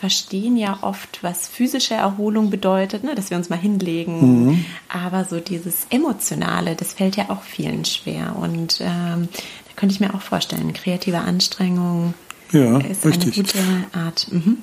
verstehen 0.00 0.56
ja 0.56 0.78
oft, 0.82 1.22
was 1.22 1.48
physische 1.48 1.94
Erholung 1.94 2.50
bedeutet, 2.50 3.04
ne? 3.04 3.14
dass 3.14 3.30
wir 3.30 3.36
uns 3.36 3.48
mal 3.48 3.58
hinlegen. 3.58 4.46
Mhm. 4.46 4.64
Aber 4.88 5.24
so 5.24 5.40
dieses 5.40 5.86
Emotionale, 5.90 6.74
das 6.74 6.92
fällt 6.92 7.16
ja 7.16 7.30
auch 7.30 7.42
vielen 7.42 7.84
schwer. 7.84 8.36
Und 8.36 8.80
ähm, 8.80 9.28
da 9.66 9.72
könnte 9.76 9.94
ich 9.94 10.00
mir 10.00 10.14
auch 10.14 10.22
vorstellen, 10.22 10.72
kreative 10.72 11.18
Anstrengung 11.18 12.14
ja, 12.52 12.78
ist 12.78 13.04
richtig. 13.04 13.36
eine 13.36 13.46
gute 13.46 13.58
Art. 13.98 14.26
Mhm. 14.30 14.58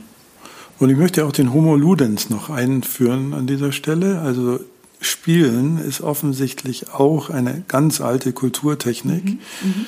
Und 0.80 0.90
ich 0.90 0.98
möchte 0.98 1.26
auch 1.26 1.32
den 1.32 1.54
Homo 1.54 1.76
Ludens 1.76 2.30
noch 2.30 2.50
einführen 2.50 3.34
an 3.34 3.48
dieser 3.48 3.72
Stelle. 3.72 4.22
Also 4.22 4.60
Spielen 5.00 5.78
ist 5.78 6.02
offensichtlich 6.02 6.92
auch 6.92 7.30
eine 7.30 7.64
ganz 7.68 8.02
alte 8.02 8.34
Kulturtechnik. 8.34 9.26
Mhm. 9.26 9.40
Mhm. 9.62 9.86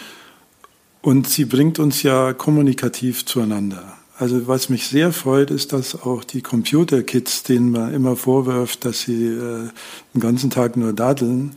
Und 1.01 1.29
sie 1.29 1.45
bringt 1.45 1.79
uns 1.79 2.03
ja 2.03 2.33
kommunikativ 2.33 3.25
zueinander. 3.25 3.95
Also 4.17 4.47
was 4.47 4.69
mich 4.69 4.87
sehr 4.87 5.11
freut, 5.11 5.51
ist, 5.51 5.73
dass 5.73 6.03
auch 6.03 6.23
die 6.23 6.41
Computerkids, 6.41 7.43
denen 7.43 7.71
man 7.71 7.93
immer 7.93 8.15
vorwirft, 8.15 8.85
dass 8.85 9.01
sie 9.01 9.25
äh, 9.25 9.69
den 10.13 10.21
ganzen 10.21 10.49
Tag 10.49 10.77
nur 10.77 10.93
daddeln, 10.93 11.55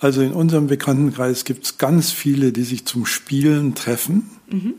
also 0.00 0.22
in 0.22 0.32
unserem 0.32 0.68
Bekanntenkreis 0.68 1.44
gibt 1.44 1.64
es 1.64 1.78
ganz 1.78 2.12
viele, 2.12 2.52
die 2.52 2.62
sich 2.62 2.84
zum 2.84 3.04
Spielen 3.04 3.74
treffen 3.74 4.30
mhm. 4.48 4.74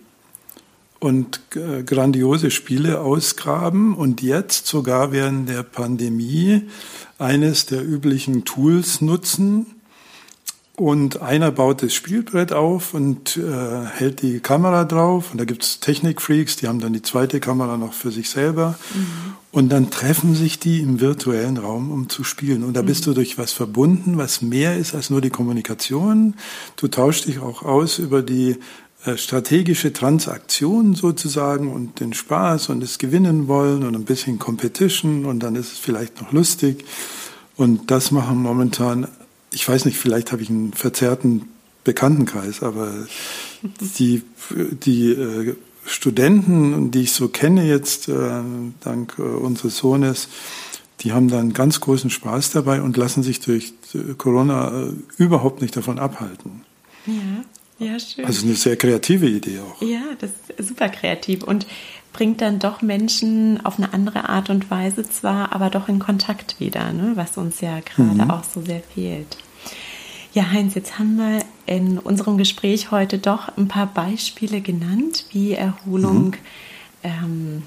und 1.00 1.42
äh, 1.56 1.84
grandiose 1.84 2.52
Spiele 2.52 3.02
ausgraben 3.02 3.96
und 3.96 4.22
jetzt 4.22 4.68
sogar 4.68 5.12
während 5.12 5.50
der 5.50 5.64
Pandemie 5.64 6.62
eines 7.18 7.66
der 7.66 7.86
üblichen 7.86 8.46
Tools 8.46 9.02
nutzen, 9.02 9.66
und 10.80 11.22
einer 11.22 11.52
baut 11.52 11.84
das 11.84 11.94
Spielbrett 11.94 12.54
auf 12.54 12.94
und 12.94 13.38
äh, 13.38 13.86
hält 13.86 14.22
die 14.22 14.40
Kamera 14.40 14.86
drauf. 14.86 15.32
Und 15.32 15.40
da 15.40 15.46
gibt's 15.46 15.80
Technikfreaks, 15.80 16.56
die 16.56 16.68
haben 16.68 16.80
dann 16.80 16.94
die 16.94 17.02
zweite 17.02 17.40
Kamera 17.40 17.78
noch 17.78 17.94
für 17.94 18.12
sich 18.12 18.30
selber. 18.30 18.78
Mhm. 18.94 19.34
Und 19.52 19.70
dann 19.70 19.90
treffen 19.90 20.36
sich 20.36 20.60
die 20.60 20.80
im 20.80 21.00
virtuellen 21.00 21.58
Raum, 21.58 21.92
um 21.92 22.08
zu 22.08 22.24
spielen. 22.24 22.64
Und 22.64 22.74
da 22.74 22.82
bist 22.82 23.02
mhm. 23.02 23.12
du 23.12 23.16
durch 23.16 23.38
was 23.38 23.52
verbunden, 23.52 24.18
was 24.18 24.42
mehr 24.42 24.78
ist 24.78 24.96
als 24.96 25.10
nur 25.10 25.22
die 25.22 25.30
Kommunikation. 25.30 26.36
Du 26.76 26.88
tauschst 26.88 27.28
dich 27.28 27.40
auch 27.40 27.64
aus 27.64 28.00
über 28.00 28.22
die 28.22 28.58
äh, 29.06 29.18
strategische 29.18 29.94
Transaktion 29.94 30.94
sozusagen 30.94 31.72
und 31.72 32.00
den 32.00 32.14
Spaß 32.14 32.70
und 32.70 32.82
das 32.82 33.00
Gewinnen 33.00 33.48
wollen 33.48 33.84
und 33.84 33.96
ein 33.96 34.06
bisschen 34.06 34.40
Competition 34.40 35.26
und 35.26 35.40
dann 35.40 35.56
ist 35.56 35.72
es 35.72 35.78
vielleicht 35.78 36.22
noch 36.22 36.32
lustig. 36.32 36.86
Und 37.56 37.92
das 37.92 38.12
machen 38.12 38.42
momentan 38.42 39.08
ich 39.52 39.68
weiß 39.68 39.86
nicht, 39.86 39.98
vielleicht 39.98 40.32
habe 40.32 40.42
ich 40.42 40.50
einen 40.50 40.74
verzerrten 40.74 41.50
Bekanntenkreis, 41.84 42.62
aber 42.62 43.08
die, 43.98 44.22
die 44.52 45.12
äh, 45.12 45.56
Studenten, 45.86 46.92
die 46.92 47.02
ich 47.02 47.14
so 47.14 47.30
kenne 47.30 47.66
jetzt, 47.66 48.10
äh, 48.10 48.42
dank 48.82 49.16
äh, 49.18 49.22
unseres 49.22 49.78
Sohnes, 49.78 50.28
die 51.02 51.14
haben 51.14 51.30
da 51.30 51.40
einen 51.40 51.54
ganz 51.54 51.80
großen 51.80 52.10
Spaß 52.10 52.52
dabei 52.52 52.82
und 52.82 52.98
lassen 52.98 53.24
sich 53.24 53.40
durch 53.40 53.74
äh, 53.94 54.14
Corona 54.18 54.90
äh, 54.90 54.94
überhaupt 55.18 55.62
nicht 55.62 55.76
davon 55.76 55.98
abhalten. 55.98 56.64
Ja, 57.06 57.88
ja, 57.88 58.00
schön. 58.00 58.26
Also 58.26 58.46
eine 58.46 58.56
sehr 58.56 58.76
kreative 58.76 59.28
Idee 59.28 59.60
auch. 59.60 59.82
Ja, 59.82 60.02
das 60.20 60.32
ist 60.58 60.70
super 60.70 60.90
kreativ 60.90 61.44
und 61.44 61.66
bringt 62.14 62.42
dann 62.42 62.60
doch 62.60 62.82
Menschen 62.82 63.64
auf 63.66 63.78
eine 63.78 63.94
andere 63.94 64.30
Art 64.30 64.50
und 64.50 64.70
Weise 64.72 65.04
zwar, 65.10 65.54
aber 65.54 65.70
doch 65.70 65.88
in 65.88 66.00
Kontakt 66.00 66.60
wieder, 66.60 66.92
ne? 66.92 67.12
was 67.16 67.38
uns 67.38 67.62
ja 67.62 67.80
gerade 67.80 68.24
mhm. 68.26 68.32
auch 68.32 68.44
so 68.44 68.62
sehr 68.62 68.82
fehlt. 68.82 69.38
Ja, 70.34 70.52
Heinz, 70.52 70.76
jetzt 70.76 71.00
haben 71.00 71.18
wir 71.18 71.44
in 71.66 71.98
unserem 71.98 72.38
Gespräch 72.38 72.92
heute 72.92 73.18
doch 73.18 73.56
ein 73.58 73.68
paar 73.68 73.88
Beispiele 73.88 74.62
genannt, 74.62 75.26
wie 75.32 75.54
Erholung 75.54 76.28
mhm. 76.28 76.34
ähm, 77.04 77.64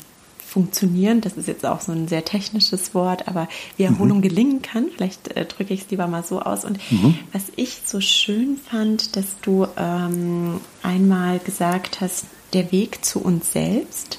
funktionieren. 0.52 1.20
Das 1.22 1.34
ist 1.34 1.48
jetzt 1.48 1.64
auch 1.64 1.80
so 1.80 1.92
ein 1.92 2.08
sehr 2.08 2.24
technisches 2.24 2.94
Wort, 2.94 3.26
aber 3.26 3.48
wie 3.76 3.84
Erholung 3.84 4.18
mhm. 4.18 4.22
gelingen 4.22 4.62
kann. 4.62 4.88
Vielleicht 4.94 5.28
äh, 5.36 5.46
drücke 5.46 5.72
ich 5.72 5.82
es 5.82 5.90
lieber 5.90 6.06
mal 6.06 6.22
so 6.22 6.40
aus. 6.40 6.64
Und 6.64 6.78
mhm. 6.90 7.18
was 7.32 7.44
ich 7.56 7.82
so 7.86 8.00
schön 8.00 8.58
fand, 8.58 9.16
dass 9.16 9.36
du 9.40 9.66
ähm, 9.76 10.60
einmal 10.82 11.38
gesagt 11.38 12.00
hast, 12.00 12.26
der 12.52 12.70
Weg 12.70 13.04
zu 13.04 13.20
uns 13.20 13.52
selbst. 13.52 14.18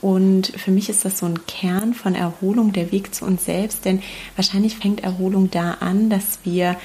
Und 0.00 0.52
für 0.56 0.70
mich 0.70 0.88
ist 0.90 1.04
das 1.04 1.18
so 1.18 1.26
ein 1.26 1.46
Kern 1.46 1.94
von 1.94 2.14
Erholung, 2.14 2.72
der 2.72 2.92
Weg 2.92 3.14
zu 3.14 3.24
uns 3.24 3.46
selbst, 3.46 3.84
denn 3.84 4.02
wahrscheinlich 4.36 4.76
fängt 4.76 5.02
Erholung 5.02 5.50
da 5.50 5.78
an, 5.80 6.10
dass 6.10 6.40
wir 6.44 6.76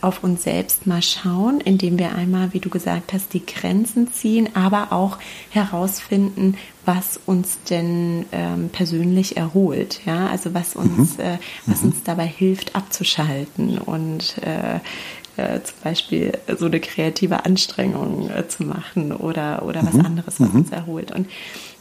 auf 0.00 0.24
uns 0.24 0.42
selbst 0.42 0.86
mal 0.86 1.02
schauen, 1.02 1.60
indem 1.60 1.98
wir 1.98 2.14
einmal, 2.14 2.52
wie 2.52 2.60
du 2.60 2.70
gesagt 2.70 3.12
hast, 3.12 3.34
die 3.34 3.44
Grenzen 3.44 4.12
ziehen, 4.12 4.48
aber 4.54 4.92
auch 4.92 5.18
herausfinden, 5.50 6.56
was 6.84 7.20
uns 7.26 7.58
denn 7.68 8.24
ähm, 8.32 8.70
persönlich 8.70 9.36
erholt, 9.36 10.00
ja, 10.06 10.26
also 10.28 10.54
was 10.54 10.74
uns, 10.74 11.18
mhm. 11.18 11.24
äh, 11.24 11.38
was 11.66 11.82
mhm. 11.82 11.88
uns 11.88 12.02
dabei 12.02 12.26
hilft, 12.26 12.74
abzuschalten 12.74 13.78
und 13.78 14.36
äh, 14.38 14.80
äh, 15.36 15.62
zum 15.62 15.76
Beispiel 15.82 16.32
so 16.58 16.66
eine 16.66 16.80
kreative 16.80 17.44
Anstrengung 17.44 18.30
äh, 18.30 18.48
zu 18.48 18.64
machen 18.64 19.12
oder, 19.12 19.64
oder 19.64 19.84
was 19.84 19.94
mhm. 19.94 20.06
anderes, 20.06 20.40
was 20.40 20.52
mhm. 20.52 20.60
uns 20.60 20.70
erholt. 20.70 21.12
Und 21.12 21.28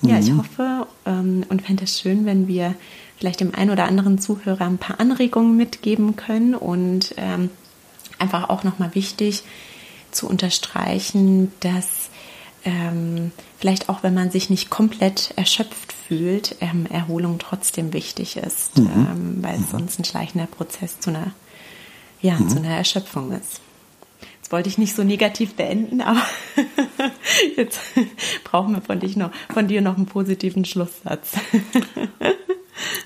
ja, 0.02 0.20
ich 0.20 0.32
mhm. 0.32 0.38
hoffe 0.38 0.88
ähm, 1.06 1.44
und 1.50 1.62
fände 1.62 1.84
es 1.84 2.00
schön, 2.00 2.26
wenn 2.26 2.48
wir 2.48 2.76
vielleicht 3.18 3.42
dem 3.42 3.54
einen 3.54 3.72
oder 3.72 3.86
anderen 3.86 4.20
Zuhörer 4.20 4.66
ein 4.66 4.78
paar 4.78 5.00
Anregungen 5.00 5.58
mitgeben 5.58 6.16
können 6.16 6.56
und 6.56 7.14
ähm, 7.18 7.50
einfach 8.20 8.50
auch 8.50 8.64
nochmal 8.64 8.96
wichtig 8.96 9.44
zu 10.12 10.28
unterstreichen, 10.28 11.52
dass 11.60 12.10
ähm, 12.66 13.32
vielleicht 13.58 13.90
auch 13.90 14.04
wenn 14.04 14.14
man 14.14 14.32
sich 14.32 14.50
nicht 14.50 14.70
komplett 14.70 15.34
erschöpft 15.36 15.94
fühlt, 15.94 16.56
ähm, 16.60 16.86
Erholung 16.90 17.40
trotzdem 17.40 17.94
wichtig 17.94 18.38
ist, 18.38 18.78
mhm. 18.78 18.90
ähm, 18.90 19.38
weil 19.42 19.60
es 19.60 19.72
sonst 19.72 20.00
ein 20.00 20.06
schleichender 20.06 20.48
Prozess 20.48 21.00
zu 21.00 21.12
einer, 21.12 21.32
ja, 22.22 22.36
mhm. 22.36 22.50
zu 22.50 22.58
einer 22.58 22.76
Erschöpfung 22.76 23.32
ist. 23.32 23.62
Jetzt 24.42 24.52
wollte 24.52 24.70
ich 24.70 24.78
nicht 24.78 24.96
so 24.96 25.04
negativ 25.04 25.56
beenden, 25.56 26.02
aber 26.02 26.22
jetzt 27.58 27.80
brauchen 28.44 28.74
wir 28.74 28.82
von, 28.82 29.00
dich 29.00 29.16
noch, 29.16 29.32
von 29.54 29.68
dir 29.68 29.82
noch 29.82 29.96
einen 29.96 30.08
positiven 30.08 30.66
Schlusssatz. 30.66 31.34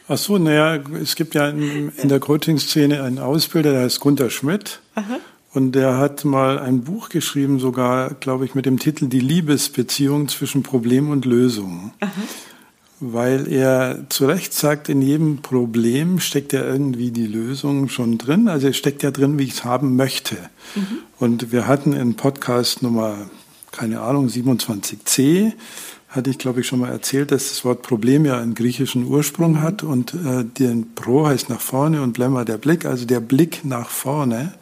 Ach 0.07 0.17
so, 0.17 0.37
naja, 0.37 0.81
es 1.01 1.15
gibt 1.15 1.35
ja 1.35 1.49
in, 1.49 1.91
in 1.97 2.09
der 2.09 2.19
Coaching-Szene 2.19 3.03
einen 3.03 3.19
Ausbilder, 3.19 3.71
der 3.71 3.81
heißt 3.83 3.99
Gunter 3.99 4.29
Schmidt. 4.29 4.79
Aha. 4.95 5.19
Und 5.53 5.73
der 5.73 5.97
hat 5.97 6.25
mal 6.25 6.57
ein 6.57 6.81
Buch 6.81 7.09
geschrieben, 7.09 7.59
sogar, 7.59 8.15
glaube 8.15 8.45
ich, 8.45 8.55
mit 8.55 8.65
dem 8.65 8.79
Titel 8.79 9.07
Die 9.07 9.19
Liebesbeziehung 9.19 10.27
zwischen 10.27 10.63
Problem 10.63 11.11
und 11.11 11.25
Lösung. 11.25 11.93
Aha. 11.99 12.11
Weil 12.99 13.51
er 13.51 14.05
zu 14.09 14.25
Recht 14.25 14.53
sagt, 14.53 14.89
in 14.89 15.01
jedem 15.01 15.39
Problem 15.41 16.19
steckt 16.19 16.53
ja 16.53 16.63
irgendwie 16.63 17.11
die 17.11 17.27
Lösung 17.27 17.89
schon 17.89 18.17
drin. 18.17 18.47
Also 18.47 18.69
es 18.69 18.77
steckt 18.77 19.03
ja 19.03 19.11
drin, 19.11 19.37
wie 19.37 19.43
ich 19.43 19.51
es 19.51 19.63
haben 19.63 19.95
möchte. 19.95 20.37
Mhm. 20.75 20.87
Und 21.19 21.51
wir 21.51 21.67
hatten 21.67 21.93
in 21.93 22.15
Podcast 22.15 22.81
Nummer, 22.81 23.17
keine 23.71 24.01
Ahnung, 24.01 24.29
27c, 24.29 25.51
hatte 26.13 26.29
ich, 26.29 26.37
glaube 26.37 26.61
ich, 26.61 26.67
schon 26.67 26.79
mal 26.79 26.91
erzählt, 26.91 27.31
dass 27.31 27.49
das 27.49 27.65
Wort 27.65 27.81
Problem 27.81 28.23
ja 28.23 28.39
einen 28.39 28.53
griechischen 28.53 29.05
Ursprung 29.05 29.61
hat 29.61 29.81
und 29.81 30.13
äh, 30.13 30.45
den 30.45 30.93
Pro 30.93 31.25
heißt 31.25 31.49
nach 31.49 31.59
vorne 31.59 32.03
und 32.03 32.13
Blemmer 32.13 32.45
der 32.45 32.59
Blick, 32.59 32.85
also 32.85 33.05
der 33.05 33.19
Blick 33.19 33.65
nach 33.65 33.89
vorne. 33.89 34.53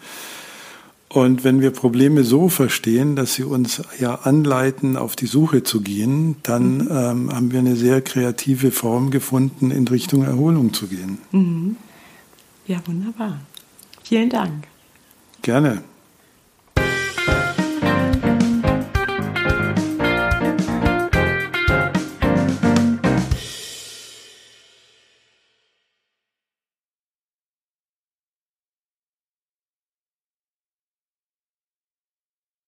Und 1.09 1.43
wenn 1.43 1.59
wir 1.59 1.71
Probleme 1.71 2.23
so 2.23 2.47
verstehen, 2.47 3.17
dass 3.17 3.33
sie 3.33 3.43
uns 3.43 3.81
ja 3.99 4.15
anleiten, 4.15 4.95
auf 4.95 5.17
die 5.17 5.25
Suche 5.25 5.61
zu 5.61 5.81
gehen, 5.81 6.37
dann 6.43 6.77
mhm. 6.77 6.87
ähm, 6.89 7.33
haben 7.33 7.51
wir 7.51 7.59
eine 7.59 7.75
sehr 7.75 8.01
kreative 8.01 8.71
Form 8.71 9.11
gefunden, 9.11 9.71
in 9.71 9.85
Richtung 9.89 10.23
Erholung 10.23 10.73
zu 10.73 10.87
gehen. 10.87 11.17
Mhm. 11.33 11.75
Ja, 12.65 12.77
wunderbar. 12.85 13.41
Vielen 14.03 14.29
Dank. 14.29 14.67
Gerne. 15.41 15.83